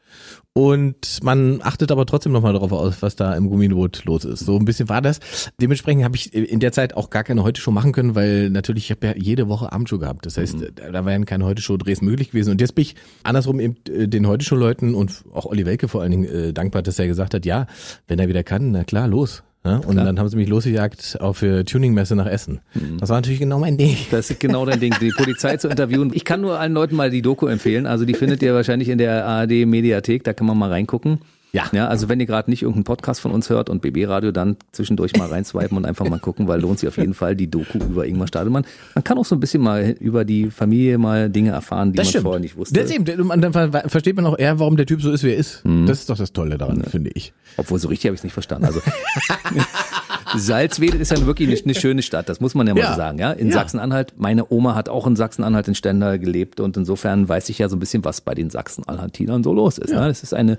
[0.53, 4.41] und man achtet aber trotzdem nochmal darauf aus, was da im Gummiboot los ist.
[4.41, 5.21] So ein bisschen war das.
[5.61, 8.91] Dementsprechend habe ich in der Zeit auch gar keine Heute-Show machen können, weil natürlich, ich
[8.91, 10.27] habe ja jede Woche Abendshow gehabt.
[10.27, 12.51] Das heißt, da da wären keine Heute-Show-Drehs möglich gewesen.
[12.51, 16.11] Und jetzt bin ich andersrum eben äh, den Heute-Show-Leuten und auch Olli Welke vor allen
[16.11, 17.67] Dingen äh, dankbar, dass er gesagt hat, ja,
[18.09, 19.45] wenn er wieder kann, na klar, los.
[19.65, 22.61] Ja, und dann haben sie mich losgejagt auf für Tuningmesse nach Essen.
[22.99, 23.95] Das war natürlich genau mein Ding.
[24.11, 26.13] Das ist genau dein Ding, die Polizei zu interviewen.
[26.15, 27.87] Ich kann nur allen Leuten mal die Doku empfehlen.
[27.87, 31.19] Also die findet ihr wahrscheinlich in der ARD Mediathek, da kann man mal reingucken.
[31.53, 31.65] Ja.
[31.73, 34.57] Ja, also wenn ihr gerade nicht irgendeinen Podcast von uns hört und BB Radio, dann
[34.73, 37.79] zwischendurch mal reinswipen und einfach mal gucken, weil lohnt sich auf jeden Fall die Doku
[37.79, 38.65] über Ingmar Stadelmann.
[38.95, 42.07] Man kann auch so ein bisschen mal über die Familie mal Dinge erfahren, die Das
[42.07, 42.23] man stimmt.
[42.25, 42.81] vorher nicht wusste.
[42.81, 45.37] Das eben, dann ver- versteht man auch eher, warum der Typ so ist, wie er
[45.37, 45.63] ist.
[45.87, 47.33] Das ist doch das Tolle daran, finde ich.
[47.57, 48.67] Obwohl so richtig habe ich es nicht verstanden.
[48.67, 48.81] Also
[50.37, 52.95] Salzwedel ist ja wirklich eine, eine schöne Stadt, das muss man ja mal Ja.
[52.95, 53.19] sagen.
[53.19, 53.33] Ja?
[53.33, 53.55] In Ja.
[53.55, 57.69] Sachsen-Anhalt, meine Oma hat auch in Sachsen-Anhalt in Stendal gelebt und insofern weiß ich ja
[57.69, 59.91] so ein bisschen, was bei den Sachsen-Anhaltinern so los ist.
[59.93, 60.07] Ne?
[60.07, 60.59] Das ist eine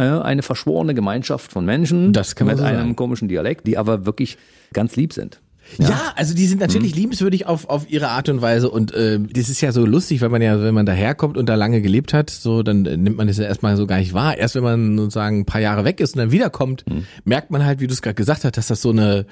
[0.00, 2.96] eine verschworene Gemeinschaft von Menschen Das kann man mit so einem sagen.
[2.96, 4.38] komischen Dialekt, die aber wirklich
[4.72, 5.40] ganz lieb sind.
[5.78, 9.48] Ja, also die sind natürlich liebenswürdig auf, auf ihre Art und Weise und äh, das
[9.48, 12.30] ist ja so lustig, weil man ja, wenn man daherkommt und da lange gelebt hat,
[12.30, 14.36] so dann äh, nimmt man das ja erstmal so gar nicht wahr.
[14.36, 16.84] Erst wenn man sozusagen ein paar Jahre weg ist und dann wiederkommt,
[17.24, 19.26] merkt man halt, wie du es gerade gesagt hast, dass das so eine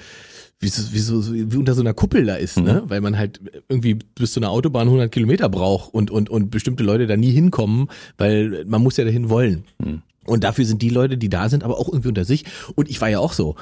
[0.61, 2.83] wie so, wie so wie unter so einer Kuppel da ist, ne?
[2.85, 6.83] Weil man halt irgendwie bis zu einer Autobahn 100 Kilometer braucht und und und bestimmte
[6.83, 9.63] Leute da nie hinkommen, weil man muss ja dahin wollen.
[10.29, 12.45] Und dafür sind die Leute, die da sind, aber auch irgendwie unter sich.
[12.75, 13.55] Und ich war ja auch so.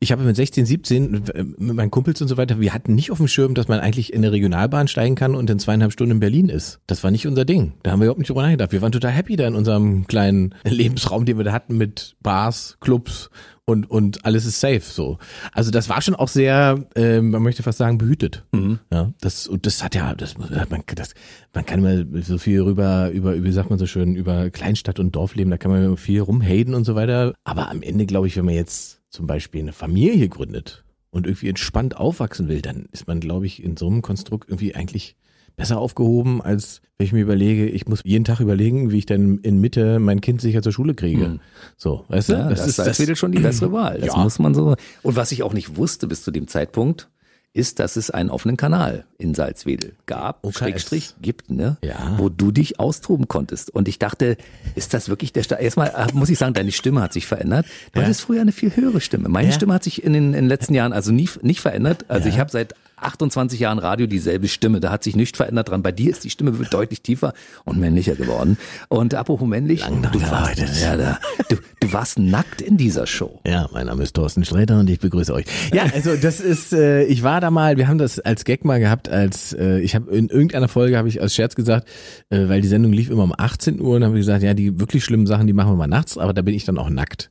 [0.00, 3.10] Ich habe mit 16, 17 äh, mit meinen Kumpels und so weiter, wir hatten nicht
[3.10, 6.12] auf dem Schirm, dass man eigentlich in eine Regionalbahn steigen kann und in zweieinhalb Stunden
[6.12, 6.80] in Berlin ist.
[6.86, 7.72] Das war nicht unser Ding.
[7.82, 8.72] Da haben wir überhaupt nicht drüber nachgedacht.
[8.72, 12.76] Wir waren total happy da in unserem kleinen Lebensraum, den wir da hatten mit Bars,
[12.80, 13.30] Clubs
[13.66, 15.18] und und alles ist safe so.
[15.52, 18.44] Also das war schon auch sehr, äh, man möchte fast sagen behütet.
[18.92, 20.48] Ja, das und das hat ja, das man
[20.94, 21.14] das
[21.52, 25.16] man kann immer so viel rüber über wie sagt man so schön über Kleinstadt und
[25.16, 27.34] Dorfleben, da kann man viel rumhaten und so weiter.
[27.44, 31.48] Aber am Ende glaube ich, wenn man jetzt zum Beispiel eine Familie gründet und irgendwie
[31.48, 35.16] entspannt aufwachsen will, dann ist man glaube ich in so einem Konstrukt irgendwie eigentlich
[35.56, 39.38] besser aufgehoben, als wenn ich mir überlege, ich muss jeden Tag überlegen, wie ich dann
[39.38, 41.40] in Mitte mein Kind sicher zur Schule kriege.
[41.76, 42.32] So, weißt du?
[42.34, 43.98] Ja, das, ist Salzwedel schon die bessere Wahl.
[44.00, 44.22] Das Ja.
[44.22, 44.76] muss man so.
[45.02, 47.08] Und was ich auch nicht wusste bis zu dem Zeitpunkt,
[47.52, 50.58] ist, dass es einen offenen Kanal in Salzwedel gab, OKS.
[50.58, 51.78] Schrägstrich gibt, ne?
[51.82, 52.14] Ja.
[52.18, 53.70] Wo du dich austoben konntest.
[53.70, 54.36] Und ich dachte,
[54.74, 55.62] ist das wirklich der Start?
[55.62, 57.64] Erstmal äh, muss ich sagen, deine Stimme hat sich verändert.
[57.92, 58.04] Du Ja.
[58.04, 59.30] hattest früher eine viel höhere Stimme.
[59.30, 59.54] Meine Ja.
[59.54, 62.04] Stimme hat sich in den, in den letzten Jahren also nie, nicht verändert.
[62.08, 64.80] Also ich habe seit 28 Jahren Radio dieselbe Stimme.
[64.80, 65.82] Da hat sich nichts verändert dran.
[65.82, 68.56] Bei dir ist die Stimme deutlich tiefer und männlicher geworden.
[68.88, 73.40] Und apropos männlich, Lang du, warst, ja, da, du, du warst nackt in dieser Show.
[73.46, 75.44] Ja, mein Name ist Thorsten Sträter und ich begrüße euch.
[75.72, 78.80] Ja, also das ist, äh, ich war da mal, wir haben das als Gag mal
[78.80, 81.88] gehabt, als äh, ich habe in irgendeiner Folge habe ich als Scherz gesagt,
[82.30, 84.80] äh, weil die Sendung lief immer um 18 Uhr und haben wir gesagt, ja, die
[84.80, 87.30] wirklich schlimmen Sachen, die machen wir mal nachts, aber da bin ich dann auch nackt.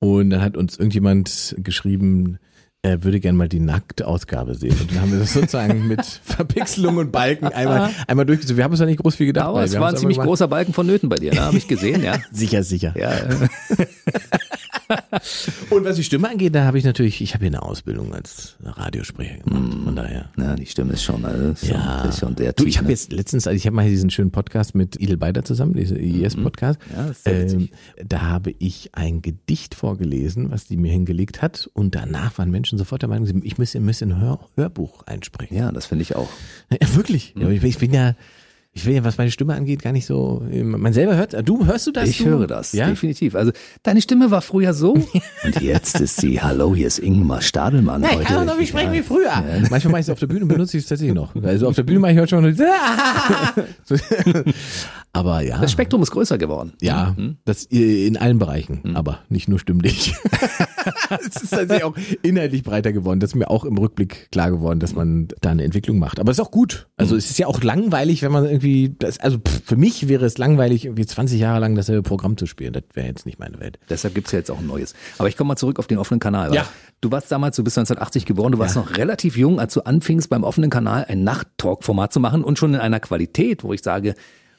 [0.00, 2.38] Und dann hat uns irgendjemand geschrieben,
[2.88, 4.76] er würde gern mal die nackte Ausgabe sehen.
[4.80, 8.56] Und dann haben wir das sozusagen mit Verpixelung und Balken einmal, einmal durchgezogen.
[8.56, 9.46] Wir haben uns da nicht groß viel gedacht.
[9.46, 11.40] Aber es war ein ziemlich großer Balken von Nöten bei dir, ne?
[11.40, 12.16] Habe ich gesehen, ja.
[12.32, 12.94] Sicher, sicher.
[12.98, 13.48] Ja, äh,
[15.70, 18.56] Und was die Stimme angeht, da habe ich natürlich, ich habe hier eine Ausbildung als
[18.62, 20.30] Radiosprecher gemacht, von daher.
[20.36, 23.12] na, die Stimme ist schon, also, ist schon, ist schon sehr Du, ich habe jetzt
[23.12, 26.78] letztens, also ich habe mal hier diesen schönen Podcast mit Idel Beider zusammen, diesen IES-Podcast.
[26.90, 26.96] Mhm.
[26.96, 27.72] Ja, das ist witzig.
[28.04, 31.68] da habe ich ein Gedicht vorgelesen, was die mir hingelegt hat.
[31.74, 35.56] Und danach waren Menschen sofort der Meinung, ich müsste, müsste ein Hör, Hörbuch einsprechen.
[35.56, 36.28] ja, das finde ich auch.
[36.70, 37.34] Ja, wirklich.
[37.36, 38.14] Ja, ich, bin- ich bin ja,
[38.78, 40.40] ich will ja, was meine Stimme angeht, gar nicht so.
[40.62, 42.08] Man selber hört, du hörst du das?
[42.08, 42.26] Ich du?
[42.26, 42.88] höre das, Ja.
[42.88, 43.34] definitiv.
[43.34, 43.50] Also
[43.82, 44.92] deine Stimme war früher so
[45.44, 48.02] und jetzt ist sie, hallo, hier ist Ingmar Stadelmann.
[48.02, 48.22] Nein, heute.
[48.22, 49.32] ich noch, wie sprechen wie früher.
[49.68, 51.34] Manchmal mache ich es auf der Bühne, benutze ich es tatsächlich noch.
[51.42, 52.44] Also auf der Bühne mache ich heute schon.
[55.12, 55.58] Aber ja.
[55.58, 56.74] Das Spektrum ist größer geworden.
[56.80, 60.14] Ja, das äh, in allen Bereichen, aber nicht nur stimmlich.
[61.26, 63.18] es ist tatsächlich auch inhaltlich breiter geworden.
[63.18, 66.20] Das ist mir auch im Rückblick klar geworden, dass man da eine Entwicklung macht.
[66.20, 66.88] Aber es ist auch gut.
[66.96, 68.67] Also es ist ja auch langweilig, wenn man irgendwie,
[68.98, 72.46] das, also pff, für mich wäre es langweilig, irgendwie 20 Jahre lang dasselbe Programm zu
[72.46, 72.72] spielen.
[72.72, 73.78] Das wäre jetzt nicht meine Welt.
[73.90, 74.94] Deshalb gibt's ja jetzt auch ein neues.
[75.18, 76.54] Aber ich komme mal zurück auf den offenen Kanal.
[76.54, 76.66] Ja.
[77.00, 80.28] Du warst damals, du bist 1980 geboren, du warst noch relativ jung, als du anfingst
[80.30, 84.14] beim offenen Kanal ein Nacht-Talk-Format zu machen und schon in einer Qualität, wo ich sage,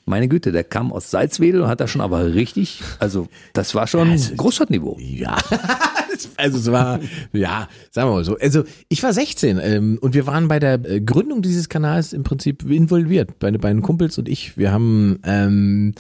[0.06, 3.88] meine Güte, der kam aus Salzwedel und hat da schon aber richtig, also das war
[3.88, 4.98] schon Großstadtniveau.
[5.00, 5.38] Ja,
[6.38, 7.00] also es war,
[7.34, 8.38] ja, sagen wir mal so.
[8.38, 12.24] Also ich war 16 ähm, und wir waren bei der äh, Gründung dieses Kanals im
[12.24, 13.32] Prinzip involviert.
[13.42, 15.94] Meine beiden Kumpels und ich, wir haben ähm,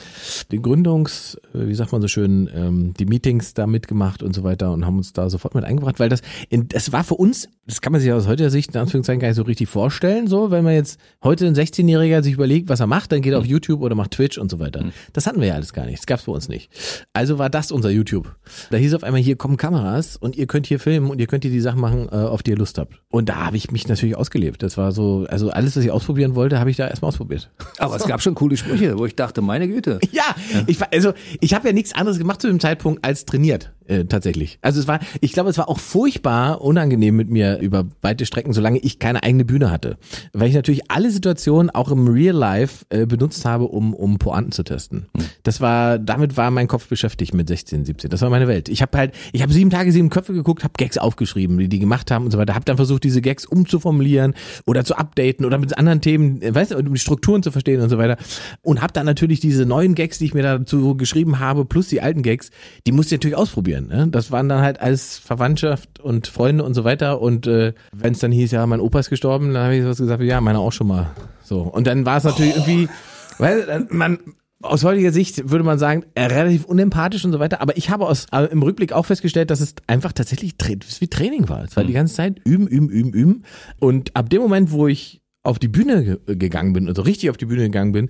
[0.51, 4.43] den Gründungs, äh, wie sagt man so schön, ähm, die Meetings da mitgemacht und so
[4.43, 7.47] weiter und haben uns da sofort mit eingebracht, weil das, in, das war für uns,
[7.67, 10.51] das kann man sich aus heutiger Sicht in Anführungszeichen gar nicht so richtig vorstellen, so,
[10.51, 13.45] wenn man jetzt heute ein 16-Jähriger sich überlegt, was er macht, dann geht er auf
[13.45, 14.85] YouTube oder macht Twitch und so weiter.
[15.13, 15.99] Das hatten wir ja alles gar nicht.
[15.99, 16.69] Das gab's bei uns nicht.
[17.13, 18.35] Also war das unser YouTube.
[18.71, 21.43] Da hieß auf einmal, hier kommen Kameras und ihr könnt hier filmen und ihr könnt
[21.43, 23.01] hier die Sachen machen, äh, auf die ihr Lust habt.
[23.09, 24.63] Und da habe ich mich natürlich ausgelebt.
[24.63, 27.51] Das war so, also alles, was ich ausprobieren wollte, habe ich da erstmal ausprobiert.
[27.77, 29.99] Aber es gab schon coole Sprüche, wo ich dachte, meine Güte.
[30.11, 30.35] Ja,
[30.65, 33.71] ich war, also ich habe ja nichts anderes gemacht zu dem Zeitpunkt als trainiert.
[33.89, 34.59] Äh, tatsächlich.
[34.61, 38.53] Also es war, ich glaube, es war auch furchtbar unangenehm mit mir über weite Strecken,
[38.53, 39.97] solange ich keine eigene Bühne hatte.
[40.31, 44.51] Weil ich natürlich alle Situationen auch im Real Life äh, benutzt habe, um, um Pointen
[44.51, 45.07] zu testen.
[45.41, 48.11] Das war, damit war mein Kopf beschäftigt mit 16, 17.
[48.11, 48.69] Das war meine Welt.
[48.69, 51.79] Ich habe halt, ich habe sieben Tage, sieben Köpfe geguckt, habe Gags aufgeschrieben, die die
[51.79, 52.53] gemacht haben und so weiter.
[52.53, 54.35] Habe dann versucht, diese Gags umzuformulieren
[54.67, 57.81] oder zu updaten oder mit anderen Themen, äh, weißt du, um die Strukturen zu verstehen
[57.81, 58.17] und so weiter.
[58.61, 62.01] Und habe dann natürlich diese neuen Gags, die ich mir dazu geschrieben habe, plus die
[62.01, 62.51] alten Gags,
[62.85, 63.78] die musste ich natürlich ausprobieren.
[63.87, 64.07] Ne?
[64.09, 67.21] Das waren dann halt als Verwandtschaft und Freunde und so weiter.
[67.21, 69.97] Und äh, wenn es dann hieß, ja, mein Opa ist gestorben, dann habe ich sowas
[69.97, 71.11] gesagt, wie, ja, meiner auch schon mal.
[71.43, 71.61] So.
[71.61, 72.89] Und dann war es natürlich irgendwie,
[73.37, 74.19] weil man
[74.61, 77.61] aus heutiger Sicht würde man sagen, äh, relativ unempathisch und so weiter.
[77.61, 80.55] Aber ich habe aus, äh, im Rückblick auch festgestellt, dass es einfach tatsächlich
[80.99, 81.63] wie Training war.
[81.63, 83.43] Es war die ganze Zeit üben, üben, üben, üben.
[83.79, 87.37] Und ab dem Moment, wo ich auf die Bühne ge gegangen bin, also richtig auf
[87.37, 88.09] die Bühne gegangen bin,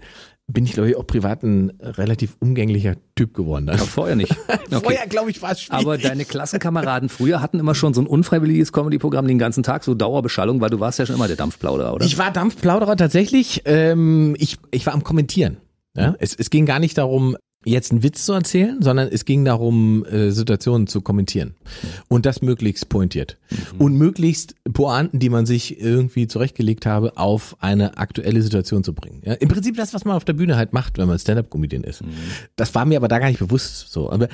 [0.52, 3.68] bin ich, glaube ich, auch privat ein relativ umgänglicher Typ geworden.
[3.68, 3.78] Dann.
[3.78, 4.36] Vorher nicht.
[4.72, 4.82] Okay.
[4.84, 5.82] Vorher, glaube ich, war es schwierig.
[5.84, 9.96] Aber deine Klassenkameraden früher hatten immer schon so ein unfreiwilliges Comedy-Programm den ganzen Tag, so
[9.96, 12.06] Dauerbeschallung, weil du warst ja schon immer der Dampfplauderer, oder?
[12.06, 13.64] Ich war Dampfplauderer tatsächlich.
[13.66, 15.58] Ähm, ich, ich war am Kommentieren.
[15.96, 16.14] Ja?
[16.20, 20.06] Es, es ging gar nicht darum, jetzt einen Witz zu erzählen, sondern es ging darum,
[20.06, 21.56] äh, Situationen zu kommentieren.
[22.08, 23.38] Und das möglichst pointiert.
[23.78, 29.22] Und möglichst Pointen, die man sich irgendwie zurechtgelegt habe, auf eine aktuelle Situation zu bringen.
[29.26, 29.34] Ja?
[29.34, 32.02] Im Prinzip das, was man auf der Bühne halt macht, wenn man Stand-Up-Comedian ist.
[32.56, 34.10] Das war mir aber da gar nicht bewusst so.
[34.10, 34.30] Aber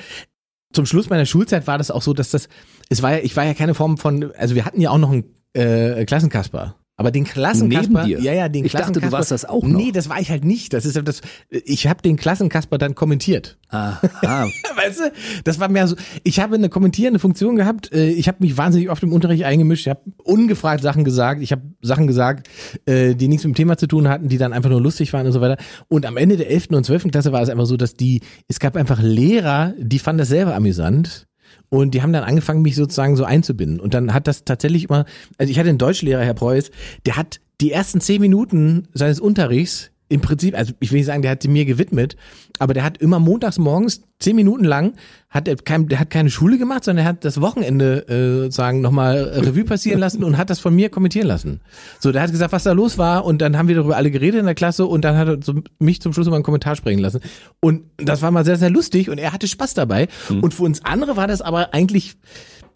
[0.72, 2.48] zum Schluss meiner Schulzeit war das auch so, dass das,
[2.88, 5.10] es war ja, ich war ja keine Form von, also wir hatten ja auch noch
[5.10, 6.76] einen äh, Klassenkasper.
[6.98, 8.20] Aber den Klassenkasper, Neben dir?
[8.20, 9.78] ja, ja, den Ich dachte, du Klassenkasper- warst das auch noch.
[9.78, 10.72] Nee, das war ich halt nicht.
[10.72, 13.58] Das ist das, ich habe den Klassenkasper dann kommentiert.
[13.68, 14.00] Aha.
[14.76, 15.12] Weißt du,
[15.44, 18.88] das war mehr so, ich habe eine kommentierende Funktion gehabt, äh, ich habe mich wahnsinnig
[18.88, 22.48] oft im Unterricht eingemischt, ich habe ungefragt Sachen gesagt, ich habe Sachen gesagt,
[22.86, 25.26] äh, die nichts mit dem Thema zu tun hatten, die dann einfach nur lustig waren
[25.26, 25.62] und so weiter.
[25.88, 26.68] Und am Ende der 11.
[26.70, 27.10] und 12.
[27.10, 30.54] Klasse war es einfach so, dass die, es gab einfach Lehrer, die fanden das selber
[30.54, 31.26] amüsant.
[31.68, 33.80] Und die haben dann angefangen, mich sozusagen so einzubinden.
[33.80, 35.04] Und dann hat das tatsächlich immer,
[35.38, 36.70] also ich hatte einen Deutschlehrer, Herr Preuß,
[37.06, 41.22] der hat die ersten zehn Minuten seines Unterrichts im Prinzip, also ich will nicht sagen,
[41.22, 42.16] der hat sie mir gewidmet,
[42.58, 44.94] aber der hat immer montags morgens zehn Minuten lang,
[45.28, 48.80] hat er kein, der hat keine Schule gemacht, sondern er hat das Wochenende äh, sozusagen
[48.80, 51.60] nochmal Revue passieren lassen und hat das von mir kommentieren lassen.
[52.00, 54.40] So, der hat gesagt, was da los war und dann haben wir darüber alle geredet
[54.40, 57.00] in der Klasse und dann hat er so, mich zum Schluss immer einen Kommentar sprechen
[57.00, 57.20] lassen.
[57.60, 60.08] Und das war mal sehr, sehr lustig und er hatte Spaß dabei.
[60.40, 62.16] Und für uns andere war das aber eigentlich,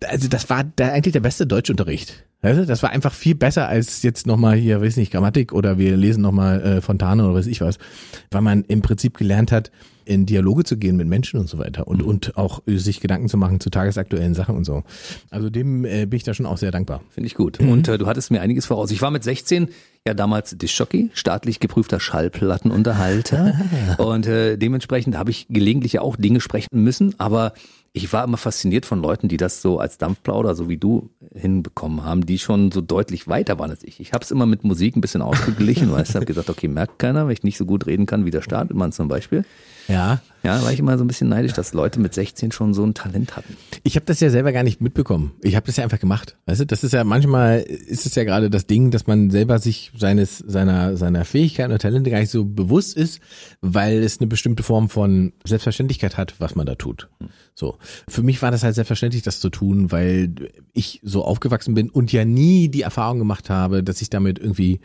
[0.07, 2.25] also das war der, eigentlich der beste Deutschunterricht.
[2.43, 5.95] Du, das war einfach viel besser als jetzt nochmal hier, weiß nicht, Grammatik oder wir
[5.97, 7.79] lesen nochmal äh, Fontane oder weiß ich was,
[8.31, 9.71] weil man im Prinzip gelernt hat,
[10.07, 13.29] in Dialoge zu gehen mit Menschen und so weiter und, und auch äh, sich Gedanken
[13.29, 14.85] zu machen zu tagesaktuellen Sachen und so.
[15.31, 17.03] Also dem äh, bin ich da schon auch sehr dankbar.
[17.11, 17.61] Finde ich gut.
[17.61, 18.91] Und äh, du hattest mir einiges voraus.
[18.91, 19.69] Ich war mit 16
[20.07, 23.55] ja damals Dischjockey, staatlich geprüfter Schallplattenunterhalter.
[23.99, 27.53] und äh, dementsprechend habe ich gelegentlich ja auch Dinge sprechen müssen, aber
[27.93, 32.05] ich war immer fasziniert von Leuten, die das so als Dampfplauder, so wie du, hinbekommen
[32.05, 33.99] haben, die schon so deutlich weiter waren als ich.
[33.99, 37.01] Ich habe es immer mit Musik ein bisschen ausgeglichen, weißt du, habe gesagt, okay, merkt
[37.01, 39.45] keiner, wenn ich nicht so gut reden kann wie der Stadelmann zum Beispiel.
[39.89, 40.21] Ja.
[40.43, 42.95] Ja, war ich immer so ein bisschen neidisch, dass Leute mit 16 schon so ein
[42.95, 43.57] Talent hatten.
[43.83, 45.33] Ich habe das ja selber gar nicht mitbekommen.
[45.43, 46.37] Ich habe das ja einfach gemacht.
[46.47, 49.59] Weißt du, das ist ja manchmal ist es ja gerade das Ding, dass man selber
[49.59, 53.21] sich seines seiner seiner Fähigkeiten und Talente gar nicht so bewusst ist,
[53.61, 57.09] weil es eine bestimmte Form von Selbstverständlichkeit hat, was man da tut.
[57.55, 57.77] So,
[58.09, 60.35] für mich war das halt selbstverständlich, das zu tun, weil
[60.73, 64.81] ich so aufgewachsen bin und ja nie die Erfahrung gemacht habe, dass ich damit irgendwie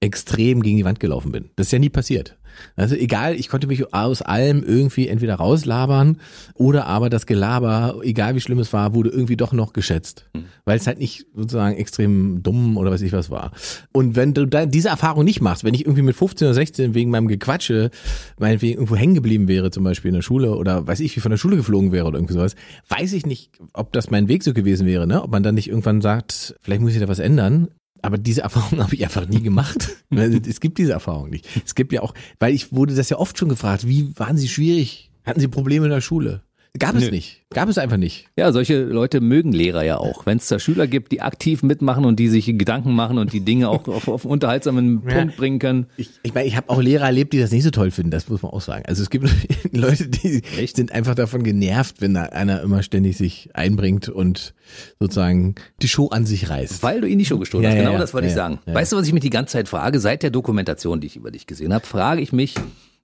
[0.00, 1.50] extrem gegen die Wand gelaufen bin.
[1.56, 2.36] Das ist ja nie passiert.
[2.76, 6.18] Also egal, ich konnte mich aus allem irgendwie entweder rauslabern
[6.54, 10.28] oder aber das Gelaber, egal wie schlimm es war, wurde irgendwie doch noch geschätzt.
[10.64, 13.52] Weil es halt nicht sozusagen extrem dumm oder weiß ich was war.
[13.92, 16.94] Und wenn du da diese Erfahrung nicht machst, wenn ich irgendwie mit 15 oder 16
[16.94, 17.90] wegen meinem Gequatsche
[18.38, 21.30] meinetwegen irgendwo hängen geblieben wäre, zum Beispiel in der Schule oder weiß ich, wie von
[21.30, 22.54] der Schule geflogen wäre oder irgendwie sowas,
[22.88, 25.22] weiß ich nicht, ob das mein Weg so gewesen wäre, ne?
[25.22, 27.68] Ob man dann nicht irgendwann sagt, vielleicht muss ich da was ändern.
[28.02, 29.96] Aber diese Erfahrung habe ich einfach nie gemacht.
[30.10, 31.46] es gibt diese Erfahrung nicht.
[31.64, 34.48] Es gibt ja auch, weil ich wurde das ja oft schon gefragt, wie waren Sie
[34.48, 35.10] schwierig?
[35.24, 36.42] Hatten Sie Probleme in der Schule?
[36.78, 37.10] Gab es Nö.
[37.10, 37.42] nicht.
[37.50, 38.26] Gab es einfach nicht.
[38.36, 40.26] Ja, solche Leute mögen Lehrer ja auch.
[40.26, 43.40] Wenn es da Schüler gibt, die aktiv mitmachen und die sich Gedanken machen und die
[43.40, 45.14] Dinge auch auf, auf einen unterhaltsamen Ja.
[45.16, 45.86] Punkt bringen können.
[45.96, 48.28] Ich, ich meine, ich habe auch Lehrer erlebt, die das nicht so toll finden, das
[48.28, 48.84] muss man auch sagen.
[48.86, 49.28] Also es gibt
[49.72, 50.76] Leute, die Echt?
[50.76, 54.54] sind einfach davon genervt, wenn da einer immer ständig sich einbringt und
[55.00, 56.82] sozusagen die Show an sich reißt.
[56.82, 57.76] Weil du in die Show gestohlen Ja, hast.
[57.76, 57.98] ja, Genau ja.
[57.98, 58.58] das wollte ich Ja, sagen.
[58.66, 58.74] ja.
[58.74, 60.00] Weißt du, was ich mich die ganze Zeit frage?
[60.00, 62.54] Seit der Dokumentation, die ich über dich gesehen habe, frage ich mich,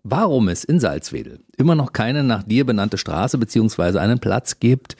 [0.05, 4.97] warum es in Salzwedel immer noch keine nach dir benannte Straße beziehungsweise einen Platz gibt.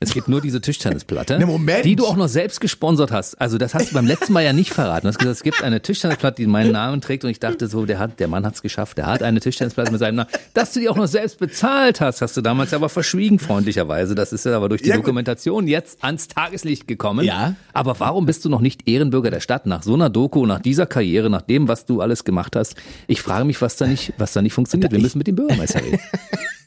[0.00, 3.40] Es gibt nur diese Tischtennisplatte, Ne, die du auch noch selbst gesponsert hast.
[3.40, 5.02] Also das hast du beim letzten Mal ja nicht verraten.
[5.02, 7.84] Du hast gesagt, es gibt eine Tischtennisplatte, die meinen Namen trägt und ich dachte so,
[7.84, 10.30] der hat, der Mann hat's geschafft, der hat eine Tischtennisplatte mit seinem Namen.
[10.54, 14.14] Dass du die auch noch selbst bezahlt hast, hast du damals aber verschwiegen, freundlicherweise.
[14.14, 14.96] Das ist ja aber durch die Ja.
[14.96, 17.24] Dokumentation jetzt ans Tageslicht gekommen.
[17.24, 17.56] Ja.
[17.72, 20.86] Aber warum bist du noch nicht Ehrenbürger der Stadt nach so einer Doku, nach dieser
[20.86, 22.76] Karriere, nach dem, was du alles gemacht hast?
[23.08, 24.92] Ich frage mich, was da nicht, was da nicht funktioniert.
[24.92, 25.98] Wir müssen mit dem Bürgermeister reden.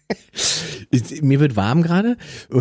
[0.89, 2.17] Ich- Mir wird warm gerade.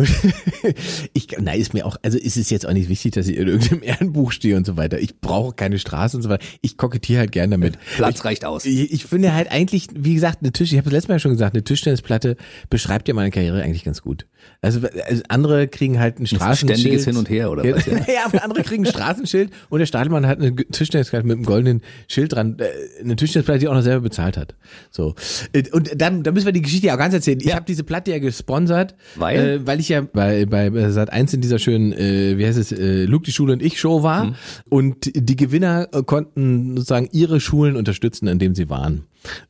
[1.13, 3.47] Ich, nein, ist mir auch, also ist es jetzt auch nicht wichtig, dass ich in
[3.47, 4.99] irgendeinem Ehrenbuch stehe und so weiter.
[4.99, 6.43] Ich brauche keine Straße und so weiter.
[6.61, 7.77] Ich kokettiere halt gern damit.
[7.95, 8.65] Platz reicht aus.
[8.65, 11.31] Ich, ich finde halt eigentlich, wie gesagt, eine Tisch, ich habe das letzte Mal schon
[11.31, 12.37] gesagt, eine Tischtennisplatte
[12.69, 14.25] beschreibt ja meine Karriere eigentlich ganz gut.
[14.63, 16.79] Also, also andere kriegen halt ein Straßenschild.
[16.79, 17.93] ständiges Hin und Her, oder ja, was, ja?
[18.13, 21.81] Ja, aber andere kriegen ein Straßenschild und der Stadelmann hat eine Tischtennisplatte mit einem goldenen
[22.07, 24.53] Schild dran, äh, eine Tischtennisplatte, die er auch noch selber bezahlt hat.
[24.91, 25.15] So.
[25.53, 27.39] Äh, Und dann, dann müssen wir die Geschichte ja auch ganz erzählen.
[27.41, 29.39] Ich habe diese Platte ja gesponsert, Weil?
[29.61, 32.71] Äh, weil ich ja bei, bei Sat 1 in dieser schönen, äh, wie heißt es,
[32.71, 34.35] äh, Luke die Schule und ich Show war Mhm.
[34.69, 39.05] und die Gewinner konnten sozusagen ihre Schulen unterstützen, in dem sie waren.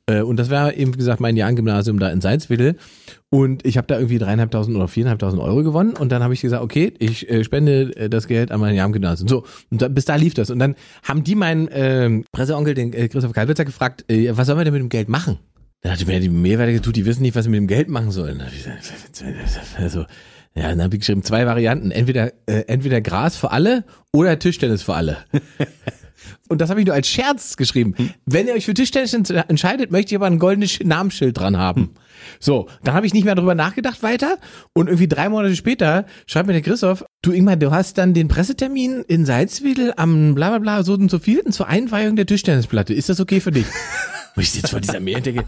[0.06, 2.76] Äh, und das war eben, wie gesagt, mein Jahrengymnasium da in Salzwedel.
[3.30, 5.94] Und ich habe da irgendwie dreieinhalbtausend oder viereinhalbtausend Euro gewonnen.
[5.98, 9.28] Und dann habe ich gesagt, okay, ich äh, spende äh, das Geld an mein Jahrengymnasium.
[9.28, 10.50] So, und da, bis da lief das.
[10.50, 14.60] Und dann haben die meinen ähm, Presseonkel, den äh, Christoph Kalbitzer, gefragt, äh, was sollen
[14.60, 15.40] wir denn mit dem Geld machen?
[15.82, 18.12] Da hatte mir die Mehrwerte getut, die wissen nicht, was sie mit dem Geld machen
[18.12, 18.40] sollen.
[19.78, 20.06] Also,
[20.54, 21.92] ja, dann habe ich geschrieben, zwei Varianten.
[21.92, 25.18] Entweder, äh, entweder Gras für alle oder Tischtennis für alle.
[26.50, 27.96] Und das habe ich nur als Scherz geschrieben.
[28.26, 31.58] Wenn ihr euch für Tischtennis ents- entscheidet, möchte ich aber ein goldenes Sch- Namensschild dran
[31.58, 31.92] haben.
[32.40, 34.38] So, dann habe ich nicht mehr drüber nachgedacht weiter.
[34.74, 38.28] Und irgendwie drei Monate später schreibt mir der Christoph, du Ingmar, du hast dann den
[38.28, 42.94] Pressetermin in Salzwedel am bla bla bla so und so vielten zur Einweihung der Tischtennisplatte.
[42.94, 43.66] Ist das okay für dich?
[44.36, 45.44] Wo ich jetzt vor dieser und denke,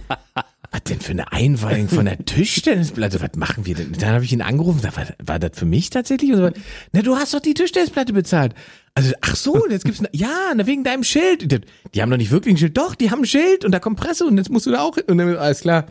[0.74, 3.22] was denn für eine Einweihung von der Tischtennisplatte?
[3.22, 3.94] Was machen wir denn?
[3.94, 6.32] Dann habe ich ihn angerufen und war, war das für mich tatsächlich?
[6.32, 6.50] Und so,
[6.92, 8.56] na, du hast doch die Tischtennisplatte bezahlt.
[8.96, 11.52] Also, ach so, jetzt gibt's, ja, na, wegen deinem Schild.
[11.52, 11.62] Die,
[11.94, 12.76] die haben doch nicht wirklich ein Schild.
[12.76, 14.98] Doch, die haben ein Schild und da kommt Presse und jetzt musst du da auch.
[15.08, 15.86] Und dann, alles klar.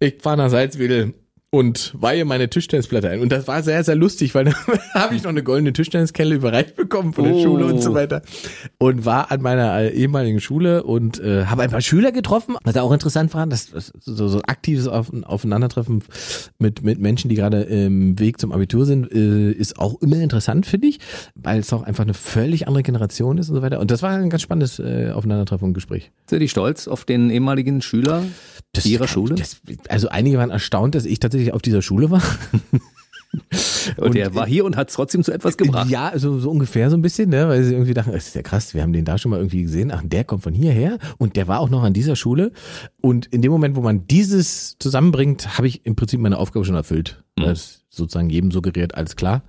[0.00, 1.14] Ich fahre nach Salzwedel
[1.52, 3.20] und weihe meine Tischtennisplatte ein.
[3.20, 4.54] Und das war sehr, sehr lustig, weil da
[4.94, 7.42] habe ich noch eine goldene Tischtenniskelle überreicht bekommen von der Oh.
[7.42, 8.22] Schule und so weiter.
[8.78, 12.56] Und war an meiner äh, ehemaligen Schule und äh, habe ein paar Schüler getroffen.
[12.62, 16.04] Was auch interessant war, das, das so, so aktives Auf, Aufeinandertreffen
[16.58, 20.66] mit, mit Menschen, die gerade im Weg zum Abitur sind, äh, ist auch immer interessant,
[20.66, 21.00] finde ich,
[21.34, 23.80] weil es auch einfach eine völlig andere Generation ist und so weiter.
[23.80, 26.12] Und das war ein ganz spannendes äh, Aufeinandertreffen und Gespräch.
[26.28, 28.22] Sind die stolz auf den ehemaligen Schüler
[28.84, 29.34] ihrer Schule?
[29.34, 32.22] Das, also einige waren erstaunt, dass ich tatsächlich auf dieser Schule war.
[33.96, 35.88] und der war hier und hat es trotzdem zu etwas gebracht.
[35.88, 37.48] Ja, so, so ungefähr so ein bisschen, ne?
[37.48, 39.62] weil sie irgendwie dachten, das ist ja krass, wir haben den da schon mal irgendwie
[39.62, 39.90] gesehen.
[39.92, 42.52] Ach, der kommt von hierher und der war auch noch an dieser Schule.
[43.00, 46.74] Und in dem Moment, wo man dieses zusammenbringt, habe ich im Prinzip meine Aufgabe schon
[46.74, 47.22] erfüllt.
[47.36, 49.42] Das ist sozusagen jedem suggeriert, alles klar.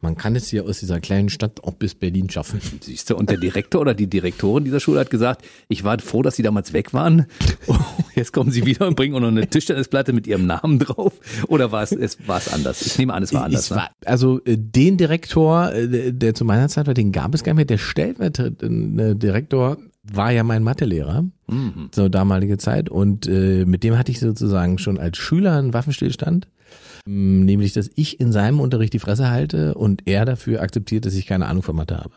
[0.00, 2.60] Man kann es hier aus dieser kleinen Stadt auch bis Berlin schaffen.
[2.80, 6.22] Siehst du, und der Direktor oder die Direktorin dieser Schule hat gesagt, ich war froh,
[6.22, 7.26] dass sie damals weg waren.
[7.66, 7.76] Oh,
[8.14, 11.12] jetzt kommen sie wieder und bringen auch noch eine Tischtennisplatte mit ihrem Namen drauf.
[11.48, 12.82] Oder war es, es war es anders?
[12.86, 13.62] Ich nehme an, es war anders.
[13.64, 13.76] Es Ne?
[13.76, 17.52] war, also äh, den Direktor, äh, der- zu meiner Zeit war, den gab es gar
[17.52, 17.64] nicht mehr.
[17.64, 21.88] Der stellvertretende Direktor war ja mein Mathelehrer, Mhm.
[21.92, 22.88] zur damalige Zeit.
[22.90, 26.48] Und äh, mit dem hatte ich sozusagen schon als Schüler einen Waffenstillstand.
[27.06, 31.14] Ähm, Nämlich, dass ich in seinem Unterricht die Fresse halte und er dafür akzeptiert, dass
[31.14, 32.14] ich keine Ahnung von Mathe habe.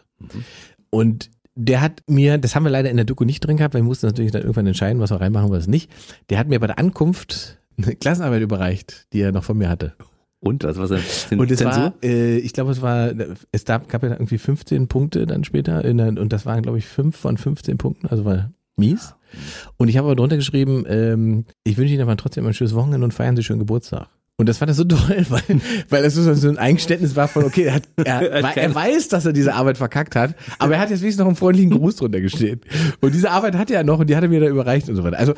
[0.90, 3.82] Und der hat mir, das haben wir leider in der Doku nicht drin gehabt, weil
[3.82, 5.92] wir mussten natürlich dann irgendwann entscheiden, was wir reinmachen, was nicht.
[6.30, 9.94] Der hat mir bei der Ankunft eine Klassenarbeit überreicht, die er noch von mir hatte.
[10.40, 11.28] Und was war es?
[11.32, 13.12] Und es war, äh, ich glaube, es war,
[13.52, 16.86] es gab, gab ja irgendwie 15 Punkte dann später der, und das waren, glaube ich,
[16.86, 19.16] fünf von 15 Punkten, also war mies.
[19.78, 23.04] Und ich habe aber drunter geschrieben, ähm, ich wünsche Ihnen aber trotzdem ein schönes Wochenende
[23.04, 24.10] und feiern Sie schön Geburtstag.
[24.40, 25.42] Und das fand er so toll, weil,
[25.90, 28.22] weil das so ein Eingeständnis war von, okay, er, hat, er,
[28.58, 31.36] er weiß, dass er diese Arbeit verkackt hat, aber er hat jetzt wenigstens noch einen
[31.36, 32.62] freundlichen Gruß drunter gestehen.
[33.02, 35.04] Und diese Arbeit hat er noch und die hat er mir da überreicht und so
[35.04, 35.18] weiter.
[35.18, 35.34] Also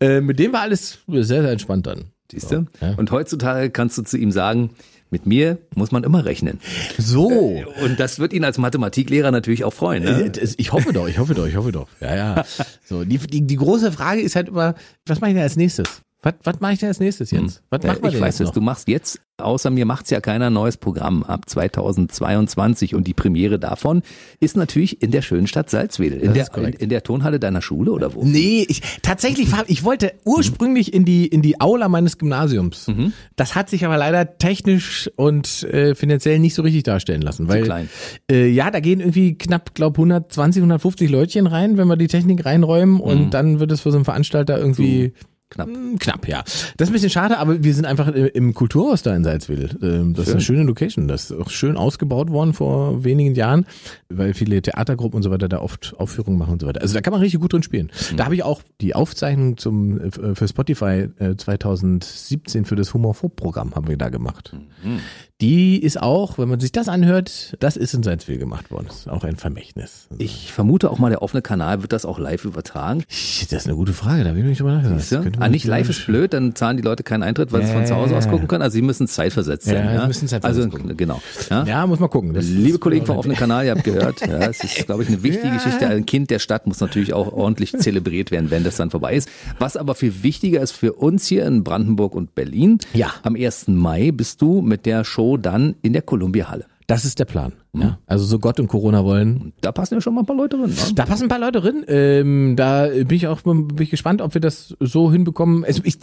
[0.00, 2.04] äh, mit dem war alles sehr, sehr entspannt dann.
[2.30, 2.66] Siehst du?
[2.80, 2.94] Ja.
[2.96, 4.70] Und heutzutage kannst du zu ihm sagen,
[5.10, 6.58] mit mir muss man immer rechnen.
[6.98, 7.62] So.
[7.82, 10.02] Und das wird ihn als Mathematiklehrer natürlich auch freuen.
[10.02, 10.32] Ne?
[10.56, 11.88] Ich hoffe doch, ich hoffe doch, ich hoffe doch.
[12.00, 12.44] Ja, ja.
[12.84, 14.74] So, die, die, die große Frage ist halt immer,
[15.06, 16.02] was mache ich denn als nächstes?
[16.24, 17.32] Was, was mache ich denn als nächstes?
[17.32, 17.38] Was
[17.82, 17.88] hm.
[17.88, 21.22] machen wir ich weiß es, du machst jetzt, außer mir macht's ja keiner neues Programm
[21.22, 24.02] ab 2022 und die Premiere davon
[24.40, 26.20] ist natürlich in der schönen Stadt Salzwedel.
[26.20, 28.24] In, der, in, in, der Turnhalle deiner Schule oder wo?
[28.24, 32.88] Nee, ich, tatsächlich, ich wollte ursprünglich in die, in die Aula meines Gymnasiums.
[32.88, 33.12] Mhm.
[33.36, 37.48] Das hat sich aber leider technisch und äh, finanziell nicht so richtig darstellen lassen.
[37.48, 37.90] Weil, klein.
[38.30, 42.46] Äh, ja, da gehen irgendwie knapp, glaub 120, 150 Leutchen rein, wenn wir die Technik
[42.46, 43.30] reinräumen und mhm.
[43.30, 45.12] dann wird es für so einen Veranstalter irgendwie...
[45.18, 45.68] So Knapp.
[45.68, 46.42] Hm, knapp, ja.
[46.42, 49.70] Das ist ein bisschen schade, aber wir sind einfach im Kulturhaus da in Salzwedel.
[49.82, 51.06] Ähm, das ist eine schöne Location.
[51.06, 53.66] Das ist auch schön ausgebaut worden vor wenigen Jahren,
[54.08, 56.82] weil viele Theatergruppen und so weiter da oft Aufführungen machen und so weiter.
[56.82, 57.92] Also da kann man richtig gut drin spielen.
[58.10, 58.16] Mhm.
[58.16, 63.74] Da habe ich auch die Aufzeichnung zum äh, für Spotify 2017 äh, für das Humorphob-Programm
[63.74, 64.56] haben wir da gemacht.
[64.82, 64.98] Mhm.
[65.40, 68.84] Die ist auch, wenn man sich das anhört, das ist in Salzwedel gemacht worden.
[68.86, 70.06] Das ist auch ein Vermächtnis.
[70.18, 73.02] Ich vermute auch mal, der offene Kanal wird das auch live übertragen.
[73.08, 75.36] Das ist eine gute Frage, da habe ich mich drüber nachgedacht.
[75.40, 77.96] Ah, nicht live ist blöd, dann zahlen die Leute keinen Eintritt, weil sie von zu
[77.96, 78.62] Hause aus gucken können.
[78.62, 79.84] Also sie müssen zeitversetzt sein.
[79.84, 80.06] Ja, ja?
[80.06, 80.96] müssen zeitversetzt also gucken.
[80.96, 81.20] genau.
[81.50, 81.64] Ja?
[81.64, 82.32] ja, muss man gucken.
[82.32, 85.24] Das Liebe Kollegen vom offenen Kanal, ihr habt gehört, ja, es ist, glaube ich, eine
[85.24, 85.54] wichtige ja.
[85.54, 85.88] Geschichte.
[85.88, 89.28] Ein Kind der Stadt muss natürlich auch ordentlich zelebriert werden, wenn das dann vorbei ist.
[89.58, 92.78] Was aber viel wichtiger ist für uns hier in Brandenburg und Berlin.
[92.92, 93.12] Ja.
[93.24, 93.66] Am 1.
[93.66, 96.66] Mai bist du mit der Show dann in der Columbia Halle.
[96.86, 97.54] Das ist der Plan.
[97.72, 97.80] Mhm.
[97.80, 97.98] Ja.
[98.06, 99.54] Also so Gott und Corona wollen.
[99.62, 100.70] Da passen ja schon mal ein paar Leute drin.
[100.70, 100.94] Ne?
[100.94, 101.84] Da passen ein paar Leute drin.
[101.88, 105.64] Ähm, da bin ich auch bin ich gespannt, ob wir das so hinbekommen.
[105.64, 105.96] Also ich,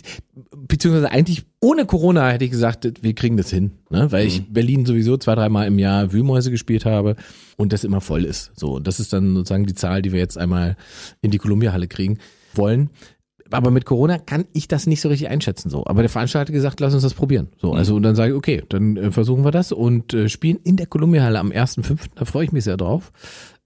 [0.55, 4.11] beziehungsweise eigentlich ohne Corona hätte ich gesagt, wir kriegen das hin, ne?
[4.11, 4.28] weil mhm.
[4.28, 7.15] ich Berlin sowieso zwei, dreimal im Jahr Wühlmäuse gespielt habe
[7.57, 8.51] und das immer voll ist.
[8.55, 10.78] So und das ist dann sozusagen die Zahl, die wir jetzt einmal
[11.22, 12.17] in die Columbia-Halle kriegen
[12.53, 12.89] wollen
[13.52, 15.86] aber mit Corona kann ich das nicht so richtig einschätzen so.
[15.86, 17.49] Aber der Veranstalter hat gesagt, lass uns das probieren.
[17.58, 17.78] So, mhm.
[17.78, 20.78] also und dann sage ich, okay, dann äh, versuchen wir das und äh, spielen in
[20.78, 21.99] der Columbia-Halle am 1.5.
[22.16, 23.12] Da freue ich mich sehr drauf.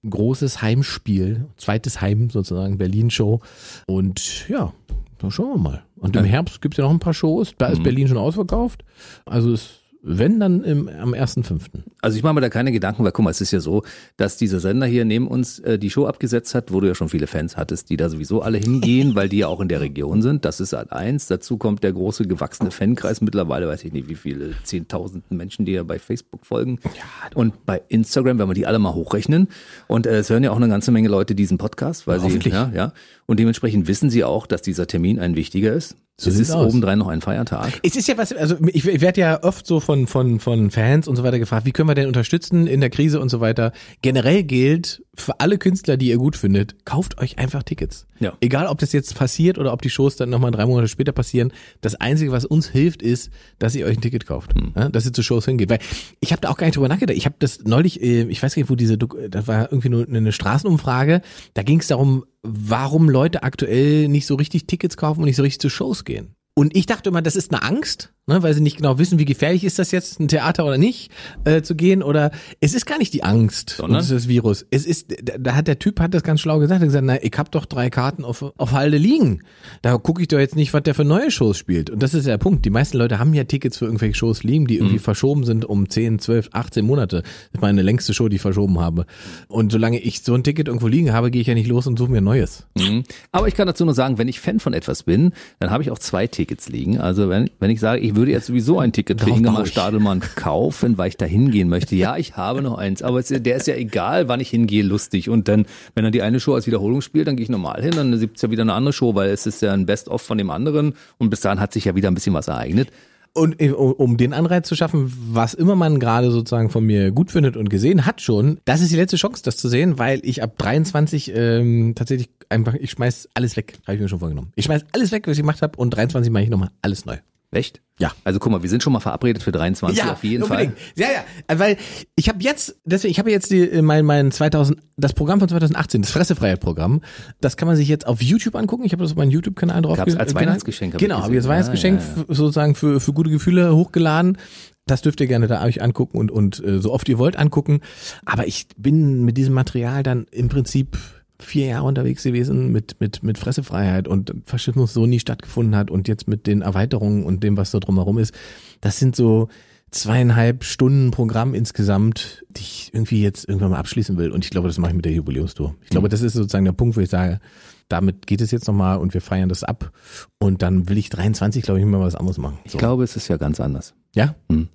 [0.08, 3.40] Großes Heimspiel, zweites Heim sozusagen, Berlin-Show.
[3.88, 4.74] Und ja,
[5.18, 5.84] dann schauen wir mal.
[5.96, 7.54] Und im Herbst gibt's ja noch ein paar Shows.
[7.58, 7.84] Da ist mhm.
[7.84, 8.84] Berlin schon ausverkauft.
[9.26, 11.62] Also es wenn, dann im, am 1.5.
[12.00, 13.82] Also ich mache mir da keine Gedanken, weil guck mal, es ist ja so,
[14.18, 17.10] dass dieser Sender hier neben uns äh, die Show abgesetzt hat, wo du ja schon
[17.10, 20.22] viele Fans hattest, die da sowieso alle hingehen, weil die ja auch in der Region
[20.22, 20.46] sind.
[20.46, 21.26] Das ist halt eins.
[21.26, 23.22] Dazu kommt der große gewachsene Fankreis.
[23.22, 26.80] Mittlerweile weiß ich nicht, wie viele zehntausenden Menschen, die ja bei Facebook folgen.
[26.84, 26.92] Ja,
[27.34, 29.48] und bei Instagram, wenn wir die alle mal hochrechnen.
[29.88, 32.72] Und äh, es hören ja auch eine ganze Menge Leute diesen Podcast, weil sie, ja,
[32.76, 32.94] ja.
[33.26, 35.98] Und dementsprechend wissen sie auch, dass dieser Termin ein wichtiger ist.
[36.18, 36.70] So es ist aus.
[36.70, 37.80] obendrein noch ein Feiertag.
[37.84, 41.10] Es ist ja was, also ich, ich werde ja oft so von, von, von Fans
[41.10, 43.74] und so weiter gefragt, wie können wir denn unterstützen in der Krise und so weiter.
[44.02, 48.08] Generell gilt für alle Künstler, die ihr gut findet, kauft euch einfach Tickets.
[48.20, 48.34] Ja.
[48.40, 51.52] Egal, ob das jetzt passiert oder ob die Shows dann nochmal drei Monate später passieren.
[51.82, 54.56] Das Einzige, was uns hilft, ist, dass ihr euch ein Ticket kauft.
[54.56, 54.74] Hm.
[54.76, 55.70] Ja, dass ihr zu Shows hingeht.
[55.70, 55.80] Weil
[56.20, 57.18] ich habe da auch gar nicht drüber nachgedacht.
[57.18, 60.08] Ich habe das neulich, äh, ich weiß gar nicht, wo diese, das war irgendwie nur
[60.08, 61.22] eine Straßenumfrage.
[61.54, 65.44] Da ging es darum, warum Leute aktuell nicht so richtig Tickets kaufen und nicht so
[65.44, 66.35] richtig zu Shows gehen.
[66.58, 69.26] Und ich dachte immer, das ist eine Angst, ne, weil sie nicht genau wissen, wie
[69.26, 71.12] gefährlich ist das jetzt, ein Theater oder nicht,
[71.44, 72.02] äh, zu gehen.
[72.02, 72.32] Oder
[72.62, 74.02] es ist gar nicht die Angst, Sondern?
[74.02, 74.66] und das Virus.
[74.72, 77.22] Es ist, da hat der Typ hat das ganz schlau gesagt, er hat gesagt, na,
[77.22, 79.42] ich hab doch drei Karten auf, auf Halde liegen.
[79.82, 81.90] Da gucke ich doch jetzt nicht, was der für neue Shows spielt.
[81.90, 82.64] Und das ist der Punkt.
[82.64, 85.00] Die meisten Leute haben ja Tickets für irgendwelche Shows liegen, die irgendwie mhm.
[85.00, 87.22] verschoben sind um 10, 12, 18 Monate.
[87.22, 89.08] Das ist meine längste Show, die ich verschoben habe.
[89.50, 92.00] Und solange ich so ein Ticket irgendwo liegen habe, gehe ich ja nicht los und
[92.00, 92.66] suche mir ein neues.
[92.78, 93.04] Mhm.
[93.34, 95.92] Aber ich kann dazu nur sagen, wenn ich Fan von etwas bin, dann habe ich
[95.92, 97.00] auch zwei Tickets Tickets liegen.
[97.00, 100.98] Also wenn, wenn ich sage, ich würde jetzt sowieso ein Ticket für Ingemar Stadelmann kaufen,
[100.98, 101.96] weil ich da hingehen möchte.
[101.96, 105.30] Ja, ich habe noch eins, aber es, der ist ja egal, wann ich hingehe, lustig.
[105.30, 105.66] Und dann,
[105.96, 108.36] wenn er die eine Show als Wiederholung spielt, dann gehe ich normal hin, dann gibt
[108.38, 110.94] es ja wieder eine andere Show, weil es ist ja ein Best-of von dem anderen
[111.18, 112.90] und bis dahin hat sich ja wieder ein bisschen was ereignet.
[113.36, 117.32] Und äh, um den Anreiz zu schaffen, was immer man gerade sozusagen von mir gut
[117.32, 120.42] findet und gesehen hat schon, das ist die letzte Chance, das zu sehen, weil ich
[120.42, 124.54] ab 23 ähm, tatsächlich einfach, ich schmeiß alles weg, habe ich mir schon vorgenommen.
[124.56, 127.18] Ich schmeiß alles weg, was ich gemacht habe und 23 mache ich nochmal alles neu.
[127.56, 127.82] Echt?
[128.00, 128.12] Ja.
[128.26, 130.78] Also guck mal, wir sind schon mal verabredet für 23 ja, auf jeden unbedingt.
[130.78, 130.88] Fall.
[130.98, 131.78] Ja, ja, weil
[132.16, 135.48] ich habe jetzt, deswegen, ich habe jetzt die, äh, mein, mein 2000, das Programm von
[135.48, 137.00] 2018, das Fressefreiheit-Programm,
[137.40, 138.84] das kann man sich jetzt auf YouTube angucken.
[138.84, 139.98] Ich habe das auf meinen YouTube-Kanal drauf.
[139.98, 140.98] Gab's als Weihnachtsgeschenk.
[140.98, 144.38] Genau, habe ich als Weihnachtsgeschenk ja, ja, sozusagen für, für gute Gefühle hochgeladen.
[144.86, 147.80] Das dürft ihr gerne da euch angucken und, und äh, so oft ihr wollt angucken.
[148.26, 150.98] Aber ich bin mit diesem Material dann im Prinzip
[151.40, 156.08] vier Jahre unterwegs gewesen mit, mit, mit Fressefreiheit und Faschismus so nie stattgefunden hat und
[156.08, 158.34] jetzt mit den Erweiterungen und dem, was da drumherum ist.
[158.82, 159.50] Das sind so
[159.92, 164.32] zweieinhalb Stunden Programm insgesamt, die ich irgendwie jetzt irgendwann mal abschließen will.
[164.32, 165.76] Und ich glaube, das mache ich mit der Jubiläumstour.
[165.84, 167.40] Ich glaube, das ist sozusagen der Punkt, wo ich sage,
[167.88, 169.92] damit geht es jetzt nochmal und wir feiern das ab.
[170.40, 172.58] Und dann will ich 23, glaube ich, mal was anderes machen.
[172.64, 173.94] Ich glaube, es ist ja ganz anders.
[174.16, 174.36] Ja?
[174.50, 174.70] Hm.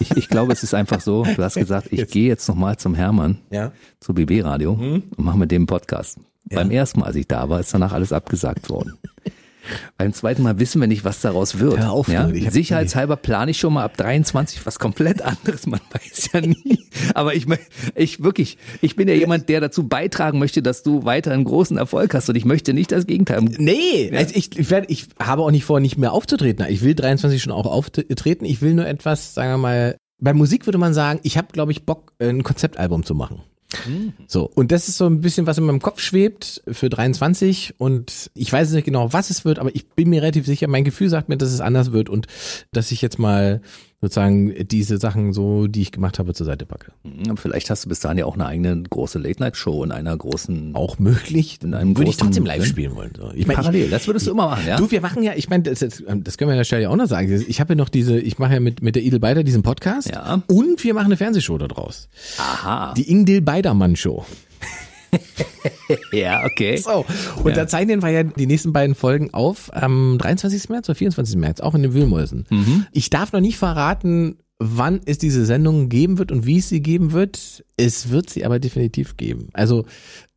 [0.00, 2.94] Ich, ich glaube, es ist einfach so, du hast gesagt, ich gehe jetzt nochmal zum
[2.94, 3.72] Hermann, Ja.
[4.00, 6.18] zu BB Radio und mache mit dem einen Podcast.
[6.50, 6.58] Ja.
[6.60, 8.94] Beim ersten Mal, als ich da war, ist danach alles abgesagt worden.
[9.96, 11.78] Beim zweiten Mal wissen wir nicht, was daraus wird.
[11.78, 12.28] Hör auf, ja?
[12.28, 15.66] Sicherheitshalber plane ich schon mal ab 23 was komplett anderes.
[15.66, 16.78] Man weiß ja nie.
[17.14, 17.46] Aber ich,
[17.94, 21.76] ich wirklich, ich bin ja jemand, der dazu beitragen möchte, dass du weiter einen großen
[21.76, 22.28] Erfolg hast.
[22.28, 23.42] Und ich möchte nicht das Gegenteil.
[23.42, 26.66] Nee, also ich, ich, werd, ich habe auch nicht vor, nicht mehr aufzutreten.
[26.68, 28.44] Ich will 23 schon auch auftreten.
[28.44, 31.72] Ich will nur etwas, sagen wir mal, bei Musik würde man sagen, ich habe, glaube
[31.72, 33.42] ich, Bock, ein Konzeptalbum zu machen.
[34.26, 38.30] So, und das ist so ein bisschen, was in meinem Kopf schwebt für 23 und
[38.34, 41.10] ich weiß nicht genau, was es wird, aber ich bin mir relativ sicher, mein Gefühl
[41.10, 42.26] sagt mir, dass es anders wird und
[42.72, 43.60] dass ich jetzt mal
[44.00, 46.92] sozusagen diese Sachen so, die ich gemacht habe, zur Seite packe.
[47.34, 50.98] Vielleicht hast du bis dahin ja auch eine eigene große Late-Night-Show in einer großen Auch
[51.00, 53.10] möglich, In einem würde ich großen- trotzdem live spielen wollen.
[53.16, 53.30] So.
[53.34, 53.90] Ich meine, ich, Parallel.
[53.90, 54.76] Das würdest du immer machen, ja?
[54.76, 56.90] Du, wir machen ja, ich meine, das, das das können wir an der Stelle ja
[56.90, 57.44] auch noch sagen.
[57.48, 60.10] Ich habe ja noch diese, ich mache ja mit, mit der Idel Beider diesen Podcast.
[60.10, 60.42] Ja.
[60.46, 62.08] Und wir machen eine Fernsehshow da draus.
[62.38, 62.94] Aha.
[62.96, 64.24] Die Ingdil Beidermann Show.
[66.12, 66.76] Ja, okay.
[66.76, 67.04] So.
[67.42, 70.68] Und da zeichnen wir ja die nächsten beiden Folgen auf am 23.
[70.68, 71.36] März oder 24.
[71.36, 72.46] März, auch in den Wühlmäusen.
[72.92, 76.82] Ich darf noch nicht verraten, wann es diese Sendung geben wird und wie es sie
[76.82, 77.64] geben wird.
[77.76, 79.48] Es wird sie aber definitiv geben.
[79.52, 79.86] Also,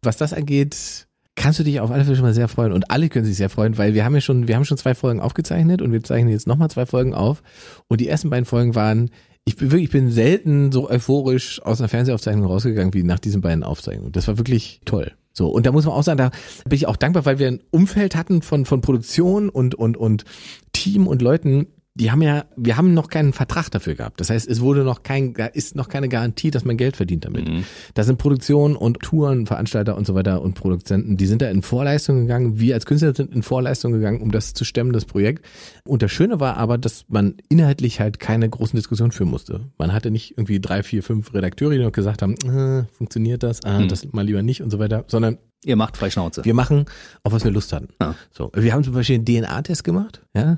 [0.02, 2.72] was das angeht, kannst du dich auf alle Fälle schon mal sehr freuen.
[2.72, 4.94] Und alle können sich sehr freuen, weil wir haben ja schon, wir haben schon zwei
[4.94, 7.42] Folgen aufgezeichnet und wir zeichnen jetzt nochmal zwei Folgen auf.
[7.88, 9.10] Und die ersten beiden Folgen waren,
[9.46, 13.42] ich bin wirklich, ich bin selten so euphorisch aus einer Fernsehaufzeichnung rausgegangen wie nach diesen
[13.42, 14.12] beiden Aufzeichnungen.
[14.12, 15.14] Das war wirklich toll.
[15.34, 16.32] So, und da muss man auch sagen, da
[16.66, 20.26] bin ich auch dankbar, weil wir ein Umfeld hatten von, von Produktion und, und, und
[20.74, 21.68] Team und Leuten,
[22.02, 24.20] die haben ja, wir haben noch keinen Vertrag dafür gehabt.
[24.20, 27.26] Das heißt, es wurde noch kein, da ist noch keine Garantie, dass man Geld verdient
[27.26, 27.47] damit.
[27.93, 31.62] Da sind Produktionen und Touren, Veranstalter und so weiter und Produzenten, die sind da in
[31.62, 32.60] Vorleistung gegangen.
[32.60, 35.45] Wir als Künstler sind in Vorleistung gegangen, um das zu stemmen, das Projekt.
[35.86, 39.68] Und das Schöne war aber, dass man inhaltlich halt keine großen Diskussionen führen musste.
[39.78, 43.64] Man hatte nicht irgendwie drei, vier, fünf Redakteure, die noch gesagt haben, äh, funktioniert das,
[43.64, 46.43] ah, das mal lieber nicht und so weiter, sondern Ihr macht frei Schnauze.
[46.43, 46.86] wir machen,
[47.24, 47.89] auf was wir Lust hatten.
[48.01, 48.16] Ja.
[48.32, 50.57] So, wir haben zum Beispiel einen DNA-Test gemacht, ja.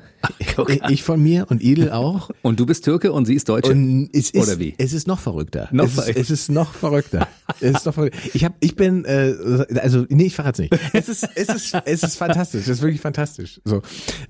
[0.55, 0.93] guck an.
[0.93, 2.29] Ich von mir und Edel auch.
[2.41, 3.71] Und du bist Türke und sie ist Deutsche?
[3.71, 4.75] Und es ist, Oder wie?
[4.77, 5.67] Es ist noch verrückter.
[5.71, 6.21] Noch es, ist, verrückter.
[6.21, 7.27] es ist noch verrückter.
[7.59, 8.19] es ist noch verrückter.
[8.33, 9.33] Ich habe, ich bin, äh,
[9.81, 10.77] also nee, ich verrate nicht.
[10.93, 12.61] Es ist, es ist, es ist fantastisch.
[12.61, 13.61] Es ist wirklich fantastisch.
[13.65, 13.81] So,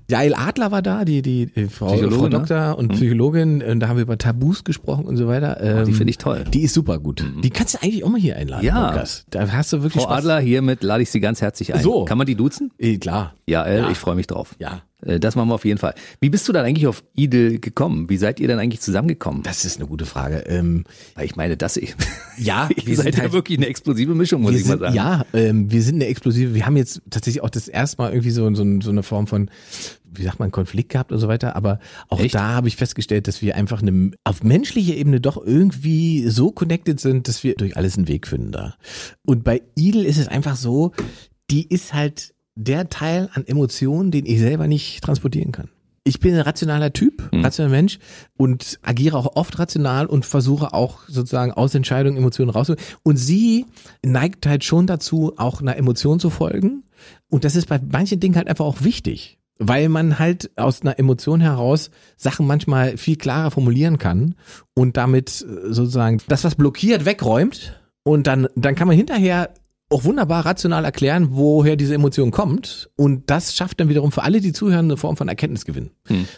[0.08, 2.30] Jael Adler war da, die die, die Frau, Frau ne?
[2.30, 3.62] Doktor und Psychologin.
[3.62, 5.60] Und da haben wir über Tabus gesprochen und so weiter.
[5.60, 6.44] Ähm, die finde ich toll.
[6.52, 7.24] Die ist super gut.
[7.42, 8.64] Die kannst du eigentlich auch mal hier einladen.
[8.64, 8.86] Ja.
[8.86, 9.26] Podcast.
[9.30, 10.24] Da hast du wirklich Frau Spaß.
[10.24, 11.80] Adler, hiermit lade ich Sie ganz herzlich ein.
[11.82, 12.04] So.
[12.04, 12.72] Kann man die duzen?
[12.78, 13.34] Eh, klar.
[13.46, 13.90] Ja, äh, Ja.
[13.90, 14.54] ich freue mich drauf.
[14.58, 14.82] Ja.
[15.04, 15.94] Äh, Das machen wir auf jeden Fall.
[16.20, 18.08] Wie bist du dann eigentlich auf Idel gekommen?
[18.10, 19.42] Wie seid ihr denn eigentlich zusammengekommen?
[19.42, 20.38] Das ist eine gute Frage.
[20.46, 20.84] Ähm,
[21.14, 21.94] Weil ich meine, das ich.
[22.38, 24.80] Ja, ihr wir seid sind ja halt- wirklich eine explosive Mischung, muss ich mal sind,
[24.80, 24.94] sagen.
[24.94, 26.54] Ja, ähm, wir sind eine explosive.
[26.54, 29.50] Wir haben jetzt tatsächlich auch das erste Mal irgendwie so, so, so eine Form von,
[30.16, 31.56] wie sagt man, Konflikt gehabt und so weiter.
[31.56, 31.78] Aber
[32.08, 32.34] auch Echt?
[32.34, 37.00] da habe ich festgestellt, dass wir einfach eine, auf menschlicher Ebene doch irgendwie so connected
[37.00, 38.74] sind, dass wir durch alles einen Weg finden da.
[39.26, 40.92] Und bei Idel ist es einfach so,
[41.50, 45.68] die ist halt der Teil an Emotionen, den ich selber nicht transportieren kann.
[46.06, 47.98] Ich bin ein rationaler Typ, rationaler Mensch
[48.36, 52.84] und agiere auch oft rational und versuche auch sozusagen aus Entscheidungen Emotionen rauszuholen.
[53.02, 53.64] Und sie
[54.04, 56.84] neigt halt schon dazu, auch einer Emotion zu folgen.
[57.30, 59.38] Und das ist bei manchen Dingen halt einfach auch wichtig.
[59.58, 64.34] Weil man halt aus einer Emotion heraus Sachen manchmal viel klarer formulieren kann
[64.74, 67.80] und damit äh, sozusagen das, was blockiert, wegräumt.
[68.02, 69.54] Und dann, dann kann man hinterher
[69.90, 72.90] auch wunderbar rational erklären, woher diese Emotion kommt.
[72.96, 75.90] Und das schafft dann wiederum für alle, die zuhören, eine Form von Erkenntnisgewinn.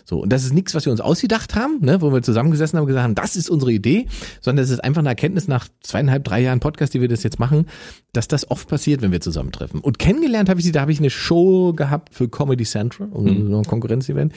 [0.05, 2.83] So, und das ist nichts, was wir uns ausgedacht haben, ne, wo wir zusammengesessen haben
[2.83, 4.07] und gesagt haben, das ist unsere Idee,
[4.41, 7.39] sondern es ist einfach eine Erkenntnis nach zweieinhalb, drei Jahren Podcast, die wir das jetzt
[7.39, 7.67] machen,
[8.13, 9.81] dass das oft passiert, wenn wir zusammentreffen.
[9.81, 13.19] Und kennengelernt habe ich sie, da habe ich eine Show gehabt für Comedy Central, so
[13.21, 14.33] ein Konkurrenzevent.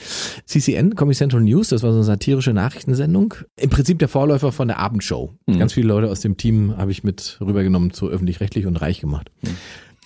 [0.46, 3.34] CCN, Comedy Central News, das war so eine satirische Nachrichtensendung.
[3.56, 5.34] Im Prinzip der Vorläufer von der Abendshow.
[5.58, 9.09] Ganz viele Leute aus dem Team habe ich mit rübergenommen zu öffentlich-rechtlich und reich gemacht.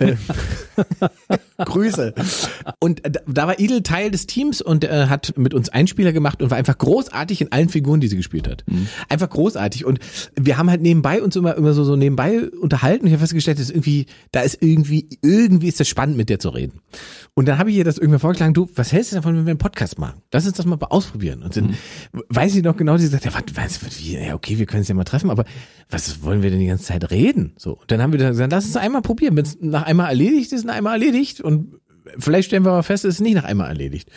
[0.00, 0.16] Äh,
[1.58, 2.14] Grüße.
[2.80, 6.50] Und da- war Idel Teil des Teams und äh, hat mit uns Einspieler gemacht und
[6.50, 8.64] war einfach großartig in allen Figuren, die sie gespielt hat.
[9.08, 9.84] Einfach großartig.
[9.84, 9.98] Und
[10.34, 13.06] wir haben halt nebenbei uns immer, immer so, so nebenbei unterhalten.
[13.06, 16.48] Ich habe festgestellt, dass irgendwie, da ist irgendwie, irgendwie ist das spannend, mit der zu
[16.48, 16.80] reden.
[17.34, 19.50] Und dann habe ich ihr das irgendwann vorgeschlagen, du, was hältst du davon, wenn wir
[19.50, 20.22] einen Podcast machen?
[20.32, 21.42] Lass uns das mal ausprobieren.
[21.42, 21.74] Und dann
[22.12, 24.88] weiß ich noch genau, sie sagt, ja, was, was, wie, ja, okay, wir können uns
[24.88, 25.44] ja mal treffen, aber
[25.90, 27.52] was wollen wir denn die ganze Zeit reden?
[27.58, 27.74] So.
[27.74, 29.36] Und dann haben wir dann gesagt, lass uns einmal probieren.
[29.36, 31.40] Wenn es nach einmal erledigt ist, nach einmal erledigt.
[31.44, 31.80] Und
[32.18, 34.10] vielleicht stellen wir mal fest, es ist nicht nach einmal erledigt.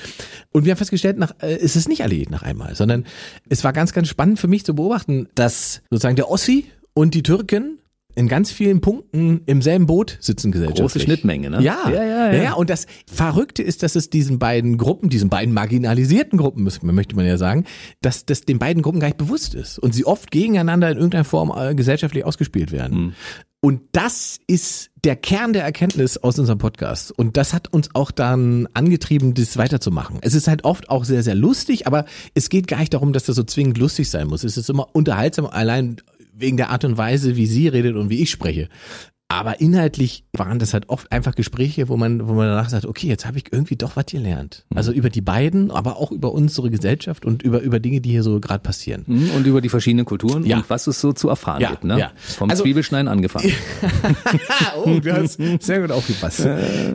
[0.51, 3.05] Und wir haben festgestellt, nach, äh, es ist nicht erledigt nach einmal, sondern
[3.49, 7.23] es war ganz, ganz spannend für mich zu beobachten, dass sozusagen der Ossi und die
[7.23, 7.79] Türken
[8.17, 10.83] in ganz vielen Punkten im selben Boot sitzen gesellschaftlich.
[10.83, 11.61] Große Schnittmenge, ne?
[11.61, 12.53] Ja, Ja, ja, ja.
[12.53, 17.25] Und das Verrückte ist, dass es diesen beiden Gruppen, diesen beiden marginalisierten Gruppen, möchte man
[17.27, 17.65] ja sagen,
[18.01, 21.25] dass das den beiden Gruppen gar nicht bewusst ist und sie oft gegeneinander in irgendeiner
[21.25, 22.97] Form äh, gesellschaftlich ausgespielt werden.
[22.97, 23.13] Hm.
[23.59, 27.11] Und das ist der Kern der Erkenntnis aus unserem Podcast.
[27.11, 30.19] Und das hat uns auch dann angetrieben, das weiterzumachen.
[30.21, 32.05] Es ist halt oft auch sehr, sehr lustig, aber
[32.35, 34.43] es geht gar nicht darum, dass das so zwingend lustig sein muss.
[34.43, 35.97] Es ist immer unterhaltsam, allein
[36.39, 38.69] wegen der Art und Weise, wie sie redet und wie ich spreche.
[39.29, 43.07] Aber inhaltlich waren das halt oft einfach Gespräche, wo man, wo man danach sagt, okay,
[43.07, 44.65] jetzt habe ich irgendwie doch was gelernt.
[44.73, 48.23] Also über die beiden, aber auch über unsere Gesellschaft und über, über Dinge, die hier
[48.23, 49.03] so gerade passieren.
[49.05, 50.55] Mhm, Und über die verschiedenen Kulturen Ja.
[50.59, 51.83] und was es so zu erfahren Ja, gibt.
[51.83, 51.99] Ne?
[51.99, 52.11] ja.
[52.15, 53.51] Vom Also- Zwiebelschneiden angefangen.
[54.85, 56.47] oh, du hast sehr gut aufgepasst.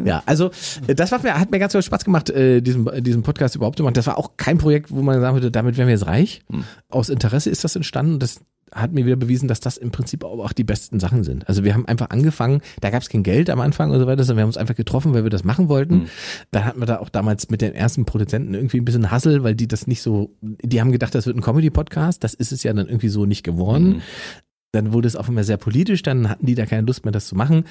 [0.07, 0.51] Ja, also
[0.87, 3.77] äh, das hat mir, hat mir ganz viel Spaß gemacht, äh, diesen, diesen Podcast überhaupt
[3.77, 3.93] zu machen.
[3.93, 6.41] Das war auch kein Projekt, wo man sagen würde, damit wären wir jetzt reich.
[6.89, 8.19] Aus Interesse ist das entstanden.
[8.21, 8.41] Das
[8.75, 11.49] hat mir wieder bewiesen, dass das im Prinzip auch auch die besten Sachen sind.
[11.49, 14.25] Also wir haben einfach angefangen, da gab es kein Geld am Anfang und so weiter,
[14.25, 16.09] sondern wir haben uns einfach getroffen, weil wir das machen wollten.
[16.51, 19.55] Da hatten wir da auch damals mit den ersten Produzenten irgendwie ein bisschen Hassel, weil
[19.55, 22.25] die das nicht so, die haben gedacht, das wird ein Comedy-Podcast.
[22.25, 24.03] Das ist es ja dann irgendwie so nicht geworden.
[24.73, 27.27] Dann wurde es auf einmal sehr politisch, dann hatten die da keine Lust mehr, das
[27.27, 27.65] zu machen.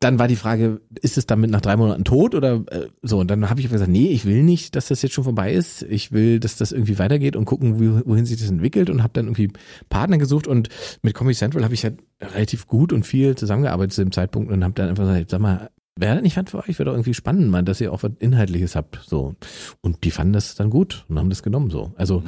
[0.00, 3.18] Dann war die Frage, ist es damit nach drei Monaten tot oder äh, so?
[3.18, 5.82] Und dann habe ich gesagt, nee, ich will nicht, dass das jetzt schon vorbei ist.
[5.82, 9.12] Ich will, dass das irgendwie weitergeht und gucken, wie, wohin sich das entwickelt und habe
[9.14, 9.50] dann irgendwie
[9.88, 10.68] Partner gesucht und
[11.02, 14.62] mit Comedy Central habe ich halt relativ gut und viel zusammengearbeitet zu dem Zeitpunkt und
[14.62, 16.78] habe dann einfach gesagt, sag mal, wäre das nicht was für euch?
[16.78, 19.00] Wäre doch irgendwie spannend, mal, dass ihr auch was Inhaltliches habt.
[19.04, 19.34] So.
[19.80, 21.92] Und die fanden das dann gut und haben das genommen so.
[21.96, 22.22] Also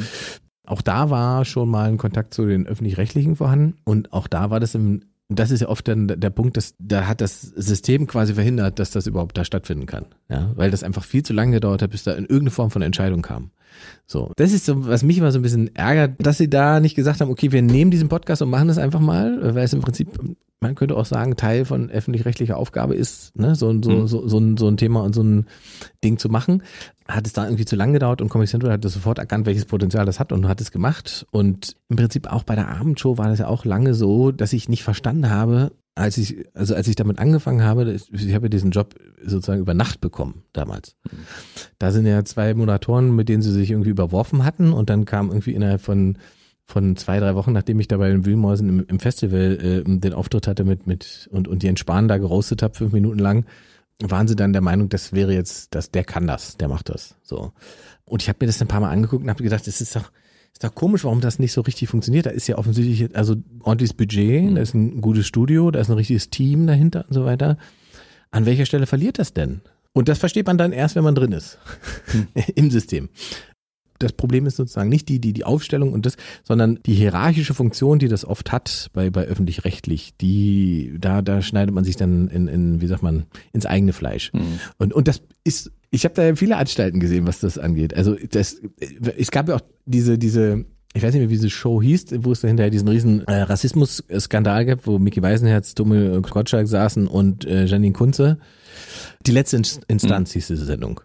[0.67, 4.61] auch da war schon mal ein Kontakt zu den öffentlich-rechtlichen vorhanden und auch da war
[4.61, 5.03] das im
[5.39, 8.91] das ist ja oft dann der Punkt, dass da hat das System quasi verhindert, dass
[8.91, 10.07] das überhaupt da stattfinden kann.
[10.29, 12.83] Ja, weil das einfach viel zu lange gedauert hat, bis da in irgendeine Form von
[12.83, 13.51] Entscheidung kam.
[14.07, 16.97] So, das ist so, was mich immer so ein bisschen ärgert, dass sie da nicht
[16.97, 19.81] gesagt haben, okay, wir nehmen diesen Podcast und machen das einfach mal, weil es im
[19.81, 20.09] Prinzip,
[20.61, 24.39] man könnte auch sagen, Teil von öffentlich-rechtlicher Aufgabe ist, ne, so, ein- so, so, so,
[24.39, 25.47] ein, so ein Thema und so ein
[26.05, 26.63] Ding zu machen.
[27.09, 29.65] Hat es da irgendwie zu lang gedauert und Comedy Central hat das sofort erkannt, welches
[29.65, 31.27] Potenzial das hat und hat es gemacht.
[31.31, 34.69] Und im Prinzip auch bei der Abendshow war das ja auch lange so, dass ich
[34.69, 38.95] nicht verstanden habe, als ich, also als ich damit angefangen habe, ich habe diesen Job
[39.25, 40.97] sozusagen über Nacht bekommen damals.
[41.79, 45.29] Da sind ja zwei Moderatoren, mit denen sie sich irgendwie überworfen hatten und dann kam
[45.29, 46.19] irgendwie innerhalb von
[46.71, 50.15] von zwei, drei Wochen, nachdem ich da bei den Wühlmäusen im, im Festival äh, den
[50.15, 53.45] Auftritt hatte mit, mit und, und die Entspahn da gerostet habe, fünf Minuten lang,
[54.01, 57.17] waren sie dann der Meinung, das wäre jetzt, das, der kann das, der macht das.
[57.23, 57.53] So.
[58.05, 60.11] Und ich habe mir das ein paar Mal angeguckt und habe gedacht, das ist doch,
[60.53, 62.27] ist doch komisch, warum das nicht so richtig funktioniert.
[62.27, 65.97] Da ist ja offensichtlich also ordentliches Budget, da ist ein gutes Studio, da ist ein
[65.97, 67.57] richtiges Team dahinter und so weiter.
[68.31, 69.63] An welcher Stelle verliert das denn?
[69.93, 71.59] Und das versteht man dann erst, wenn man drin ist
[72.55, 73.09] im System.
[73.99, 77.99] Das Problem ist sozusagen nicht die, die, die Aufstellung und das, sondern die hierarchische Funktion,
[77.99, 82.49] die das oft hat bei, bei öffentlich-rechtlich, die, da, da schneidet man sich dann in,
[82.49, 84.33] in, wie sagt man, ins eigene Fleisch.
[84.79, 87.95] Und, und das ist, ich habe da viele Anstalten gesehen, was das angeht.
[87.95, 88.61] Also das,
[89.17, 90.65] es gab ja auch diese, diese,
[90.95, 93.43] ich weiß nicht mehr, wie diese Show hieß, wo es da hinterher diesen riesen äh,
[93.43, 98.39] Rassismus-Skandal gab, wo Mickey Weisenherz, Dumme Gottschalk saßen und äh, Janine Kunze.
[99.27, 101.01] Die letzte Inst- Instanz hieß diese Sendung.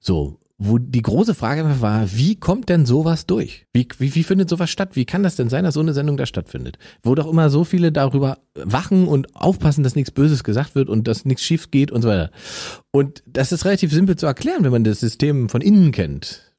[0.00, 3.66] So, wo die große Frage war, wie kommt denn sowas durch?
[3.72, 4.90] Wie, wie, wie findet sowas statt?
[4.96, 6.78] Wie kann das denn sein, dass so eine Sendung da stattfindet?
[7.02, 11.06] Wo doch immer so viele darüber wachen und aufpassen, dass nichts Böses gesagt wird und
[11.06, 12.32] dass nichts schief geht und so weiter.
[12.90, 16.52] Und das ist relativ simpel zu erklären, wenn man das System von innen kennt.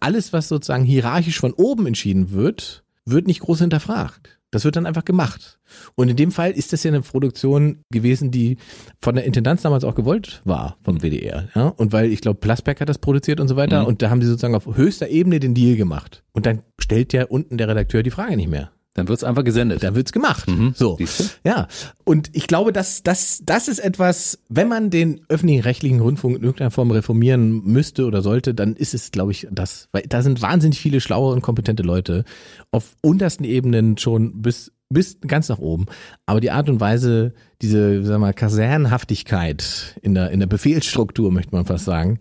[0.00, 4.38] Alles, was sozusagen hierarchisch von oben entschieden wird, wird nicht groß hinterfragt.
[4.56, 5.58] Das wird dann einfach gemacht.
[5.96, 8.56] Und in dem Fall ist das ja eine Produktion gewesen, die
[9.02, 11.46] von der Intendanz damals auch gewollt war vom WDR.
[11.54, 11.68] Ja?
[11.76, 13.86] Und weil ich glaube, Plasberg hat das produziert und so weiter.
[13.86, 16.24] Und da haben sie sozusagen auf höchster Ebene den Deal gemacht.
[16.32, 18.70] Und dann stellt ja unten der Redakteur die Frage nicht mehr.
[18.96, 19.82] Dann wird's einfach gesendet.
[19.82, 20.46] Da wird's gemacht.
[20.74, 20.96] So.
[20.96, 21.24] Siehst du?
[21.44, 21.68] Ja.
[22.04, 26.42] Und ich glaube, dass das, das ist etwas, wenn man den öffentlichen rechtlichen Rundfunk in
[26.42, 29.88] irgendeiner Form reformieren müsste oder sollte, dann ist es, glaube ich, das.
[29.92, 32.24] Weil da sind wahnsinnig viele schlaue und kompetente Leute
[32.70, 35.86] auf untersten Ebenen schon bis bis ganz nach oben.
[36.26, 41.54] Aber die Art und Weise, diese, sag mal, Kasernhaftigkeit in der, in der Befehlsstruktur, möchte
[41.54, 42.20] man fast sagen,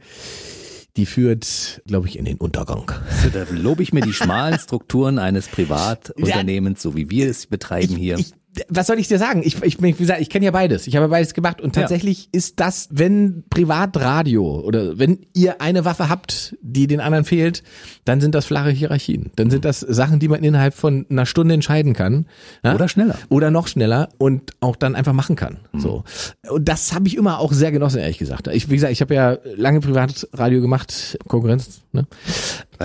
[0.97, 2.91] die führt, glaube ich, in den Untergang.
[3.21, 7.95] So, da lobe ich mir die schmalen Strukturen eines Privatunternehmens, so wie wir es betreiben
[7.95, 8.17] hier.
[8.17, 8.33] Ich,
[8.69, 9.41] was soll ich dir sagen?
[9.43, 10.87] Ich, ich, wie gesagt, ich kenne ja beides.
[10.87, 12.29] Ich habe beides gemacht und tatsächlich ja.
[12.33, 17.63] ist das, wenn Privatradio oder wenn ihr eine Waffe habt, die den anderen fehlt,
[18.05, 19.31] dann sind das flache Hierarchien.
[19.35, 22.27] Dann sind das Sachen, die man innerhalb von einer Stunde entscheiden kann.
[22.63, 22.75] Ja?
[22.75, 23.17] Oder schneller.
[23.29, 25.57] Oder noch schneller und auch dann einfach machen kann.
[25.71, 25.79] Mhm.
[25.79, 26.03] So.
[26.49, 28.47] Und das habe ich immer auch sehr genossen, ehrlich gesagt.
[28.47, 32.07] Ich, wie gesagt, ich habe ja lange Privatradio gemacht, Konkurrenz, ne?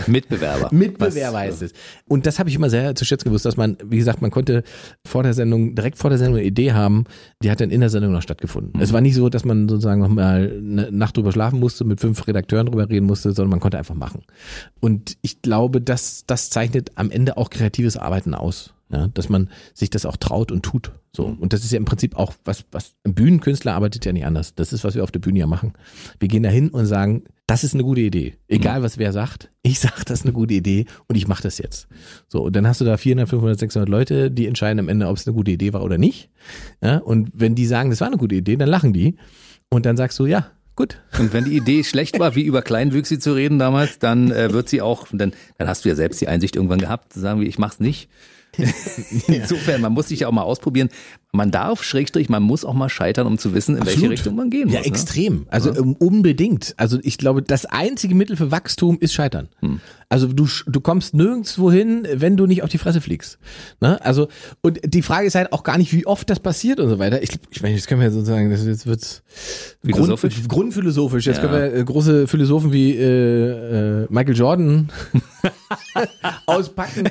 [0.06, 0.68] Mitbewerber.
[0.72, 1.72] Mitbewerber heißt es.
[2.08, 4.62] Und das habe ich immer sehr zu schätzen gewusst, dass man, wie gesagt, man konnte
[5.06, 7.04] vor der Sendung, direkt vor der Sendung eine Idee haben,
[7.42, 8.72] die hat dann in der Sendung noch stattgefunden.
[8.74, 8.82] Mhm.
[8.82, 12.00] Es war nicht so, dass man sozusagen noch mal eine Nacht drüber schlafen musste, mit
[12.00, 14.22] fünf Redakteuren drüber reden musste, sondern man konnte einfach machen.
[14.80, 18.74] Und ich glaube, das, das zeichnet am Ende auch kreatives Arbeiten aus.
[18.92, 20.90] Ja, dass man sich das auch traut und tut.
[21.14, 21.28] So.
[21.28, 21.38] Mhm.
[21.38, 24.56] Und das ist ja im Prinzip auch, was, was ein Bühnenkünstler arbeitet ja nicht anders.
[24.56, 25.74] Das ist, was wir auf der Bühne ja machen.
[26.18, 28.34] Wir gehen da hin und sagen, das ist eine gute Idee.
[28.46, 28.84] Egal, mhm.
[28.84, 31.88] was wer sagt, ich sage, das ist eine gute Idee und ich mache das jetzt.
[32.28, 35.16] So, und dann hast du da 400, 500, 600 Leute, die entscheiden am Ende, ob
[35.16, 36.30] es eine gute Idee war oder nicht.
[36.80, 39.16] Ja, und wenn die sagen, das war eine gute Idee, dann lachen die.
[39.68, 41.02] Und dann sagst du, ja, Gut.
[41.18, 44.68] Und wenn die Idee schlecht war, wie über Kleinwüchsi zu reden damals, dann äh, wird
[44.68, 47.48] sie auch, dann, dann hast du ja selbst die Einsicht irgendwann gehabt, zu sagen, wie
[47.48, 48.08] ich mach's nicht.
[49.26, 50.88] Insofern, man muss sich ja auch mal ausprobieren.
[51.32, 54.00] Man darf, Schrägstrich, man muss auch mal scheitern, um zu wissen, in Absolut.
[54.00, 54.74] welche Richtung man gehen muss.
[54.74, 54.86] Ja, ne?
[54.86, 55.34] extrem.
[55.34, 55.46] Ne?
[55.48, 55.80] Also ja.
[55.80, 56.74] unbedingt.
[56.76, 59.48] Also ich glaube, das einzige Mittel für Wachstum ist Scheitern.
[59.60, 59.80] Hm.
[60.08, 63.38] Also du, du kommst nirgendwo hin, wenn du nicht auf die Fresse fliegst.
[63.80, 64.04] Ne?
[64.04, 64.26] Also,
[64.60, 67.22] und die Frage ist halt auch gar nicht, wie oft das passiert und so weiter.
[67.22, 69.22] Ich, ich meine, jetzt können wir sozusagen, das jetzt wird's
[69.84, 70.34] philosophisch.
[70.34, 71.26] Grund, grundphilosophisch.
[71.26, 71.42] Jetzt ja.
[71.42, 74.88] können wir äh, große Philosophen wie äh, äh, Michael Jordan
[76.46, 77.08] auspacken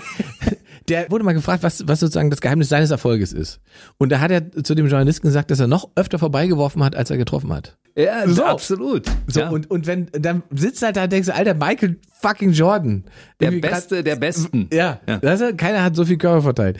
[0.89, 3.59] der wurde mal gefragt, was, was sozusagen das Geheimnis seines Erfolges ist.
[3.97, 7.09] Und da hat er zu dem Journalisten gesagt, dass er noch öfter vorbeigeworfen hat, als
[7.09, 7.77] er getroffen hat.
[7.95, 8.45] Ja, so.
[8.45, 9.07] absolut.
[9.27, 9.49] So, ja.
[9.49, 13.03] und, und wenn, dann sitzt halt da und denkst du, Alter, Michael fucking Jordan.
[13.39, 14.67] Der Beste grad, der Besten.
[14.71, 15.17] Ja, ja.
[15.17, 16.79] Du, keiner hat so viel Körper verteilt.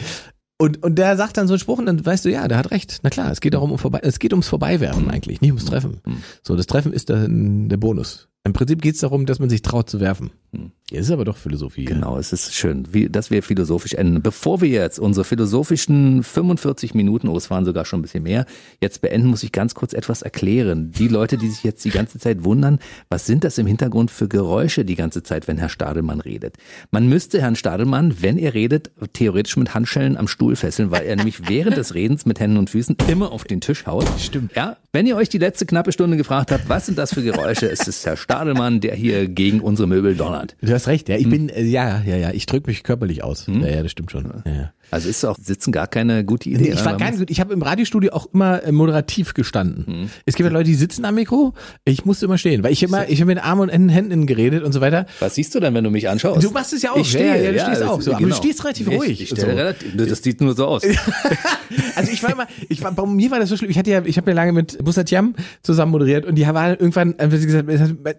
[0.62, 2.72] Und, und der sagt dann so einen Spruch und dann weißt du, ja, der hat
[2.72, 2.99] recht.
[3.01, 6.01] Na klar, es geht darum, um vorbei, es geht ums Vorbeiwerfen eigentlich, nicht ums Treffen.
[6.05, 6.24] Mhm.
[6.43, 8.28] So, das Treffen ist dann der Bonus.
[8.49, 10.31] Im Prinzip geht es darum, dass man sich traut zu werfen.
[10.53, 10.71] Hm.
[10.89, 11.85] Ja, ist aber doch Philosophie.
[11.85, 14.23] Genau, es ist schön, wie, dass wir philosophisch enden.
[14.23, 18.47] Bevor wir jetzt unsere philosophischen 45 Minuten, oh, es waren sogar schon ein bisschen mehr,
[18.81, 20.91] jetzt beenden, muss ich ganz kurz etwas erklären.
[20.91, 24.27] Die Leute, die sich jetzt die ganze Zeit wundern, was sind das im Hintergrund für
[24.27, 26.55] Geräusche die ganze Zeit, wenn Herr Stadelmann redet?
[26.89, 31.17] Man müsste Herrn Stadelmann, wenn er redet, theoretisch mit Handschellen am Stuhl fesseln, weil er
[31.17, 34.07] nämlich während des Redens mit Händen und Füßen immer auf den Tisch haut.
[34.17, 34.55] Stimmt.
[34.55, 37.69] Ja, wenn ihr euch die letzte knappe Stunde gefragt habt, was sind das für Geräusche,
[37.69, 38.38] es ist Herr Stadelmann,
[38.79, 40.55] der hier gegen unsere Möbel donnert.
[40.61, 41.17] Du hast recht, ja.
[41.17, 41.29] Ich hm.
[41.29, 42.31] bin, äh, ja, ja, ja.
[42.31, 43.47] Ich drücke mich körperlich aus.
[43.47, 43.61] Hm?
[43.61, 44.25] Ja, ja, das stimmt schon.
[44.45, 44.73] Ja, ja.
[44.91, 46.69] Also ist auch Sitzen gar keine gute Idee.
[46.69, 47.29] Nee, ich war gar nicht gut.
[47.29, 49.85] Ich habe im Radiostudio auch immer äh, moderativ gestanden.
[49.85, 50.09] Hm.
[50.25, 51.53] Es gibt ja Leute, die sitzen am Mikro.
[51.85, 54.71] Ich musste immer stehen, weil ich immer, ich habe mit Armen und Händen geredet und
[54.71, 55.05] so weiter.
[55.19, 56.43] Was siehst du denn, wenn du mich anschaust?
[56.43, 56.97] Du machst es ja auch.
[56.97, 58.11] Ich stehe, ja, ja, du ja, stehst auch so.
[58.11, 58.35] Aber genau.
[58.35, 59.21] du stehst relativ ich, ruhig.
[59.21, 59.45] Ich, so.
[59.45, 60.83] relativ, das sieht nur so aus.
[61.95, 63.69] also ich war immer, ich war, bei mir war das so schlimm.
[63.69, 67.15] Ich hatte ja, ich habe ja lange mit Bussatiam zusammen moderiert und die war irgendwann,
[67.17, 67.69] gesagt,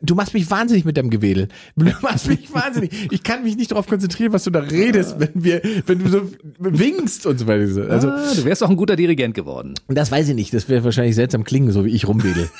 [0.02, 1.48] du machst mich wahnsinnig mit deinem Gewedel.
[1.76, 2.90] Du machst mich wahnsinnig.
[3.10, 6.30] Ich kann mich nicht darauf konzentrieren, was du da redest, wenn wir, wenn du so
[6.60, 7.90] winkst und so weiter.
[7.90, 9.74] Also, ah, du wärst auch ein guter Dirigent geworden.
[9.88, 10.52] Das weiß ich nicht.
[10.52, 12.50] Das wäre wahrscheinlich seltsam klingen, so wie ich rumwedel.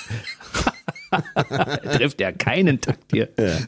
[1.92, 3.28] Trifft ja keinen Takt hier.
[3.38, 3.59] Ja.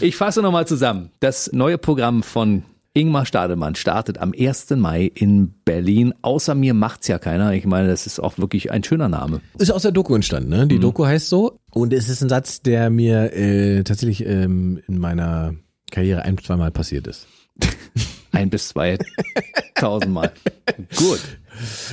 [0.00, 1.10] Ich fasse nochmal zusammen.
[1.20, 4.70] Das neue Programm von Ingmar Stadelmann startet am 1.
[4.70, 6.14] Mai in Berlin.
[6.20, 7.52] Außer mir macht's ja keiner.
[7.54, 9.40] Ich meine, das ist auch wirklich ein schöner Name.
[9.58, 10.66] Ist aus der Doku entstanden, ne?
[10.66, 10.80] Die mhm.
[10.80, 11.58] Doku heißt so.
[11.70, 15.54] Und es ist ein Satz, der mir äh, tatsächlich ähm, in meiner
[15.90, 17.28] Karriere ein, zweimal passiert ist.
[18.32, 18.98] Ein bis zwei
[19.74, 20.32] tausendmal.
[20.96, 21.20] Gut.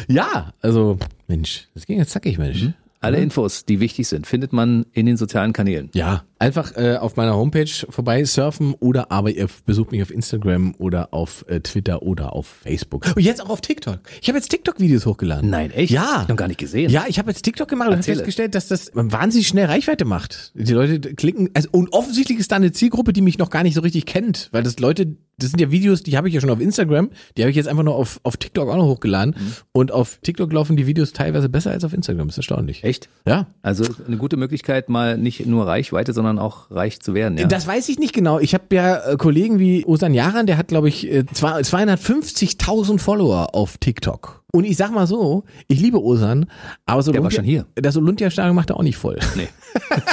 [0.07, 2.63] Ja, also Mensch, das ging jetzt zackig, Mensch.
[2.63, 2.73] Mhm.
[3.01, 5.89] Alle Infos, die wichtig sind, findet man in den sozialen Kanälen.
[5.93, 10.75] Ja, einfach äh, auf meiner Homepage vorbei surfen oder aber ihr besucht mich auf Instagram
[10.77, 13.05] oder auf äh, Twitter oder auf Facebook.
[13.15, 13.99] Und jetzt auch auf TikTok.
[14.21, 15.49] Ich habe jetzt TikTok-Videos hochgeladen.
[15.49, 15.91] Nein, echt?
[15.91, 16.21] Ja.
[16.23, 16.89] Ich noch gar nicht gesehen.
[16.89, 20.51] Ja, ich habe jetzt TikTok gemacht und habe festgestellt, dass das wahnsinnig schnell Reichweite macht.
[20.55, 23.75] Die Leute klicken, also und offensichtlich ist da eine Zielgruppe, die mich noch gar nicht
[23.75, 26.49] so richtig kennt, weil das Leute, das sind ja Videos, die habe ich ja schon
[26.49, 29.35] auf Instagram, die habe ich jetzt einfach nur auf, auf TikTok auch noch hochgeladen.
[29.37, 29.53] Mhm.
[29.71, 32.27] Und auf TikTok laufen die Videos teilweise besser als auf Instagram.
[32.27, 32.83] Das ist erstaunlich.
[32.83, 33.09] Echt?
[33.27, 33.47] Ja.
[33.61, 37.37] Also eine gute Möglichkeit, mal nicht nur Reichweite, sondern auch reich zu werden.
[37.37, 37.47] Ja.
[37.47, 38.39] Das weiß ich nicht genau.
[38.39, 43.53] Ich habe ja äh, Kollegen wie Osan Yaran, der hat, glaube ich, äh, 250.000 Follower
[43.53, 44.43] auf TikTok.
[44.55, 46.45] Und ich sag mal so, ich liebe Osan,
[46.85, 47.65] aber so Der war schon hier.
[47.75, 49.19] das Olympiastadion macht er auch nicht voll.
[49.35, 49.49] Nee.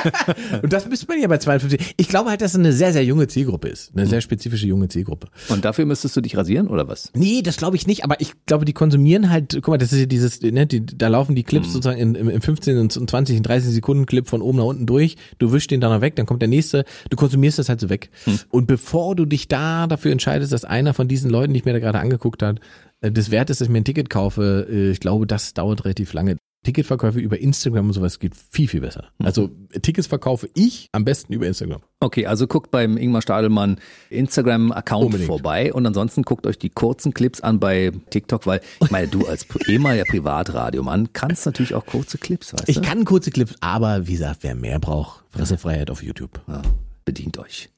[0.62, 1.94] Und das müsste man ja bei 52.
[1.96, 3.92] Ich glaube halt, dass es eine sehr, sehr junge Zielgruppe ist.
[3.94, 5.28] Eine sehr spezifische junge Zielgruppe.
[5.48, 7.12] Und dafür müsstest du dich rasieren oder was?
[7.14, 10.00] Nee, das glaube ich nicht, aber ich glaube, die konsumieren halt, guck mal, das ist
[10.00, 13.36] ja dieses, ne, die, da laufen die Clips sozusagen in, im, im 15 und 20
[13.36, 16.16] und 30 Sekunden Clip von oben nach unten durch, du wischst den dann noch weg,
[16.16, 18.10] dann kommt der nächste, du konsumierst das halt so weg.
[18.50, 21.72] Und bevor du dich da dafür entscheidest, dass einer von diesen Leuten, die ich mir
[21.74, 22.58] da gerade angeguckt hat,
[23.02, 25.84] äh, das wert ist, dass ich mir ein Ticket kaufe, äh, ich glaube, das dauert
[25.84, 26.36] relativ lange.
[26.64, 29.08] Ticketverkäufe über Instagram und sowas geht viel, viel besser.
[29.18, 29.50] Also
[29.82, 31.80] Tickets verkaufe ich am besten über Instagram.
[31.98, 33.78] Okay, also guckt beim Ingmar Stadelmann
[34.10, 39.08] Instagram-Account vorbei und ansonsten guckt euch die kurzen Clips an bei TikTok, weil ich meine,
[39.08, 42.82] du als ehemaliger Privatradiomann kannst natürlich auch kurze Clips, weißt Ich du?
[42.82, 46.40] kann kurze Clips, aber wie gesagt, wer mehr braucht, Fressefreiheit auf YouTube.
[46.46, 46.62] Ja,
[47.04, 47.70] bedient euch.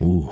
[0.00, 0.30] Uh.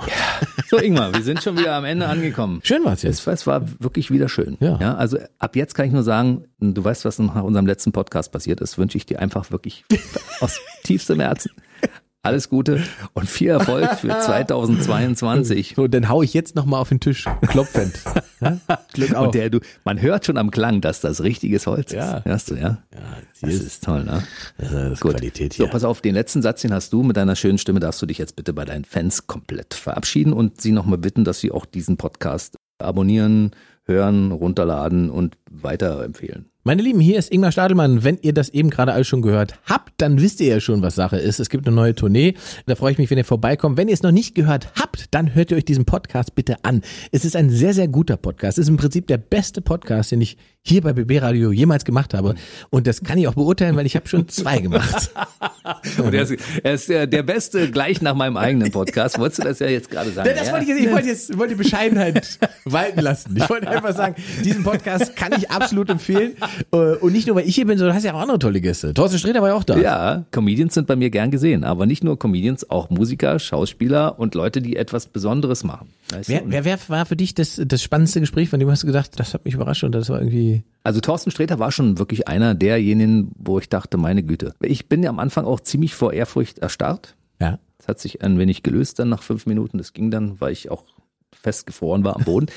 [0.67, 2.59] So, Ingmar, wir sind schon wieder am Ende angekommen.
[2.63, 3.19] Schön war's jetzt.
[3.19, 4.57] Es, es war wirklich wieder schön.
[4.59, 4.95] Ja.
[4.95, 8.61] Also ab jetzt kann ich nur sagen, du weißt, was nach unserem letzten Podcast passiert
[8.61, 9.85] ist, wünsche ich dir einfach wirklich
[10.39, 11.51] aus tiefstem Herzen
[12.25, 15.73] alles Gute und viel Erfolg für 2022.
[15.75, 17.93] So, dann hau ich jetzt nochmal auf den Tisch, klopfend.
[18.93, 19.27] Glück auf.
[19.27, 22.17] Und der du, man hört schon am Klang, dass das richtiges Holz Ja.
[22.17, 22.25] ist.
[22.25, 22.79] Hörst du, ja?
[22.93, 22.99] ja,
[23.41, 24.23] Das ist toll, ne?
[24.57, 25.11] das ist Gut.
[25.13, 25.71] Qualität So, hier.
[25.71, 28.17] pass auf, den letzten Satz, den hast du mit deiner schönen Stimme, darfst du dich
[28.17, 31.97] jetzt bitte bei deinen Fans komplett verabschieden und sie nochmal bitten, dass sie auch diesen
[31.97, 33.51] Podcast abonnieren,
[33.85, 36.49] hören, runterladen und weiterempfehlen.
[36.67, 38.03] Meine Lieben, hier ist Ingmar Stadelmann.
[38.03, 40.95] Wenn ihr das eben gerade alles schon gehört habt, dann wisst ihr ja schon, was
[40.95, 41.39] Sache ist.
[41.39, 42.33] Es gibt eine neue Tournee.
[42.65, 43.77] Da freue ich mich, wenn ihr vorbeikommt.
[43.77, 46.81] Wenn ihr es noch nicht gehört habt, dann hört ihr euch diesen Podcast bitte an.
[47.11, 48.57] Es ist ein sehr, sehr guter Podcast.
[48.57, 52.15] Es ist im Prinzip der beste Podcast, den ich hier bei BB Radio jemals gemacht
[52.15, 52.33] habe.
[52.71, 55.11] Und das kann ich auch beurteilen, weil ich habe schon zwei gemacht.
[55.99, 59.19] Und er ist, er ist der, der Beste gleich nach meinem eigenen Podcast.
[59.19, 60.27] Wolltest du das ja jetzt gerade sagen?
[60.27, 63.35] Ja, das wollte ich, jetzt, ich wollte jetzt wollte die Bescheidenheit walten lassen.
[63.37, 66.33] Ich wollte einfach sagen, diesen Podcast kann ich absolut empfehlen.
[66.71, 68.61] Äh, Und nicht nur, weil ich hier bin, sondern du hast ja auch andere tolle
[68.61, 68.93] Gäste.
[68.93, 69.77] Thorsten Sträter war ja auch da.
[69.77, 74.35] Ja, Comedians sind bei mir gern gesehen, aber nicht nur Comedians, auch Musiker, Schauspieler und
[74.35, 75.89] Leute, die etwas Besonderes machen.
[76.09, 78.87] Weißt Wer, wer, wer war für dich das, das spannendste Gespräch, von dem hast du
[78.87, 80.63] gedacht, das hat mich überrascht und das war irgendwie.
[80.83, 84.53] Also Thorsten Sträter war schon wirklich einer derjenigen, wo ich dachte, meine Güte.
[84.61, 87.15] Ich bin ja am Anfang auch ziemlich vor Ehrfurcht erstarrt.
[87.39, 87.59] Ja.
[87.79, 89.77] Das hat sich ein wenig gelöst dann nach fünf Minuten.
[89.77, 90.83] Das ging dann, weil ich auch
[91.41, 92.47] festgefroren war am Boden.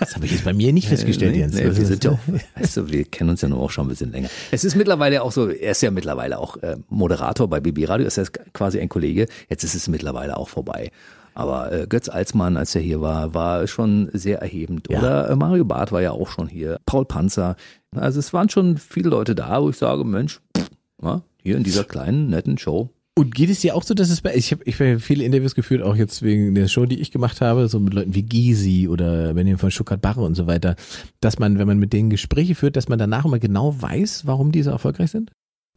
[0.00, 1.54] Das habe ich jetzt bei mir nicht festgestellt, Jens.
[1.54, 2.18] Nee, wir sind ja auch,
[2.56, 4.28] weißt du, wir kennen uns ja nur auch schon ein bisschen länger.
[4.50, 8.08] Es ist mittlerweile auch so, er ist ja mittlerweile auch äh, Moderator bei BB Radio,
[8.08, 9.28] ist ja quasi ein Kollege.
[9.48, 10.90] Jetzt ist es mittlerweile auch vorbei.
[11.34, 14.88] Aber äh, Götz Alsmann, als er hier war, war schon sehr erhebend.
[14.90, 14.98] Ja.
[14.98, 16.78] Oder äh, Mario Barth war ja auch schon hier.
[16.86, 17.56] Paul Panzer.
[17.94, 20.68] Also es waren schon viele Leute da, wo ich sage, Mensch, pff,
[21.02, 22.90] ja, hier in dieser kleinen, netten Show.
[23.16, 25.54] Und geht es dir auch so, dass es bei, ich habe ich hab viele Interviews
[25.54, 28.88] geführt, auch jetzt wegen der Show, die ich gemacht habe, so mit Leuten wie Gysi
[28.88, 30.76] oder Benjamin von Stuttgart-Barre und so weiter,
[31.20, 34.52] dass man, wenn man mit denen Gespräche führt, dass man danach immer genau weiß, warum
[34.52, 35.32] die so erfolgreich sind?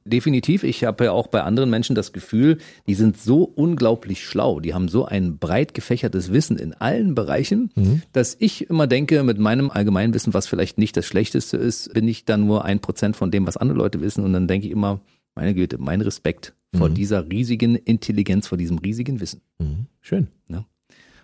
[0.05, 0.63] Definitiv.
[0.63, 2.57] Ich habe ja auch bei anderen Menschen das Gefühl,
[2.87, 4.59] die sind so unglaublich schlau.
[4.59, 7.71] Die haben so ein breit gefächertes Wissen in allen Bereichen,
[8.11, 12.25] dass ich immer denke, mit meinem Allgemeinwissen, was vielleicht nicht das Schlechteste ist, bin ich
[12.25, 14.25] dann nur ein Prozent von dem, was andere Leute wissen.
[14.25, 14.99] Und dann denke ich immer,
[15.35, 19.41] meine Güte, mein Respekt vor dieser riesigen Intelligenz, vor diesem riesigen Wissen.
[19.59, 19.85] Mhm.
[20.01, 20.27] Schön.
[20.49, 20.65] Wollen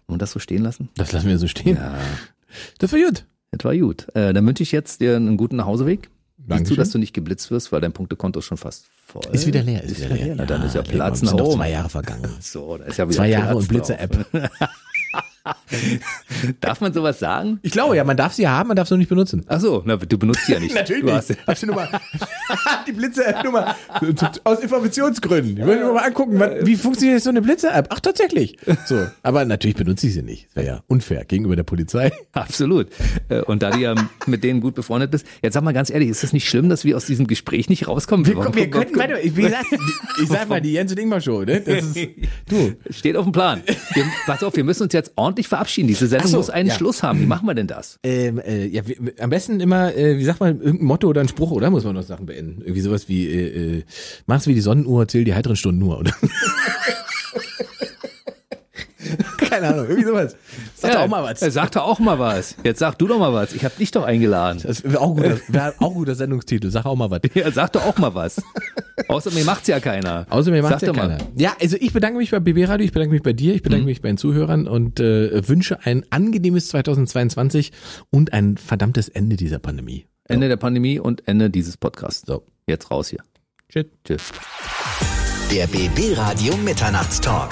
[0.08, 0.90] wir das so stehen lassen?
[0.96, 1.76] Das lassen wir so stehen.
[1.76, 1.96] Ja,
[2.80, 3.26] Das war gut.
[3.52, 4.08] das war gut.
[4.16, 6.10] Äh, dann wünsche ich jetzt dir einen guten Nachhauseweg.
[6.48, 9.22] Sieh zu, dass du nicht geblitzt wirst, weil dein Punktekonto ist schon fast voll.
[9.34, 10.34] Ist wieder leer, ist, wieder leer.
[10.36, 11.58] Na, dann ist ja Platz nach oben.
[11.58, 12.28] zwei Jahre vergangen.
[12.40, 14.28] So, da ist ja wieder Zwei Jahre Platz und Blitzer-App.
[16.62, 17.60] Darf man sowas sagen?
[17.62, 19.44] Ich glaube ja, man darf sie haben, man darf sie nur nicht benutzen.
[19.48, 20.76] Ach so, na, du benutzt sie ja nicht.
[20.90, 21.30] Du hast,
[21.64, 21.88] du Nummer?
[22.88, 23.76] die Blitzer-App-Nummer.
[24.44, 25.58] Aus Informationsgründen.
[25.58, 27.88] Ich wollte mir mal angucken, was- wie funktioniert so eine Blitzer-App?
[27.90, 28.58] Ach, tatsächlich.
[28.86, 29.08] So.
[29.24, 30.48] Aber natürlich benutze ich sie nicht.
[30.48, 32.12] Das wäre ja unfair gegenüber der Polizei.
[32.34, 32.88] absolut.
[33.30, 33.96] Äh, Und da du ja
[34.26, 36.84] mit denen gut befreundet bist, jetzt sag mal ganz ehrlich, ist es nicht schlimm, dass
[36.86, 38.26] wir aus diesem Gespräch nicht rauskommen?
[38.26, 39.66] Wir, wir könnten weiter, wie gesagt,
[40.22, 41.62] ich sag mal, die Jens und Ingmar Show, ne?
[41.62, 41.98] Das ist,
[42.50, 42.74] du.
[42.90, 43.62] Steht auf dem Plan.
[43.94, 45.88] Wir, pass auf, wir müssen uns jetzt ordentlich verabschieden.
[45.88, 46.76] Diese Sendung so, muss einen ja.
[46.76, 47.20] Schluss haben.
[47.20, 48.00] Wie machen wir denn das?
[48.04, 51.28] Ähm, äh, ja, wir, am besten immer, äh, wie sagt man, irgendein Motto oder ein
[51.28, 51.70] Spruch, oder?
[51.70, 52.62] Muss man noch Sachen beenden.
[52.62, 53.84] Irgendwie sowas wie, äh, äh,
[54.26, 56.14] mach's wie die Sonnenuhr, zähl die heiteren Stunden nur, oder?
[59.50, 60.36] Keine Ahnung, irgendwie sowas.
[60.76, 61.42] Sag doch auch mal was.
[61.42, 62.56] Er sagt doch auch mal was.
[62.64, 63.54] Jetzt sag du doch mal was.
[63.54, 64.62] Ich habe dich doch eingeladen.
[64.64, 66.70] Das wäre auch, guter- wär auch ein guter Sendungstitel.
[66.70, 67.22] Sag auch mal was.
[67.34, 68.42] Ja, sag doch auch mal was.
[69.08, 70.26] Außer mir macht's ja keiner.
[70.30, 71.18] Außer mir macht's Sag ja doch mal.
[71.18, 71.30] keiner.
[71.36, 73.86] Ja, also ich bedanke mich bei BB Radio, ich bedanke mich bei dir, ich bedanke
[73.86, 77.72] mich bei den Zuhörern und äh, wünsche ein angenehmes 2022
[78.12, 80.06] und ein verdammtes Ende dieser Pandemie.
[80.26, 82.24] Ende der Pandemie und Ende dieses Podcasts.
[82.28, 82.44] So.
[82.68, 83.20] Jetzt raus hier.
[83.72, 83.86] Tschüss.
[84.06, 84.22] Tschüss.
[85.52, 87.52] Der BB Radio Mitternachtstalk.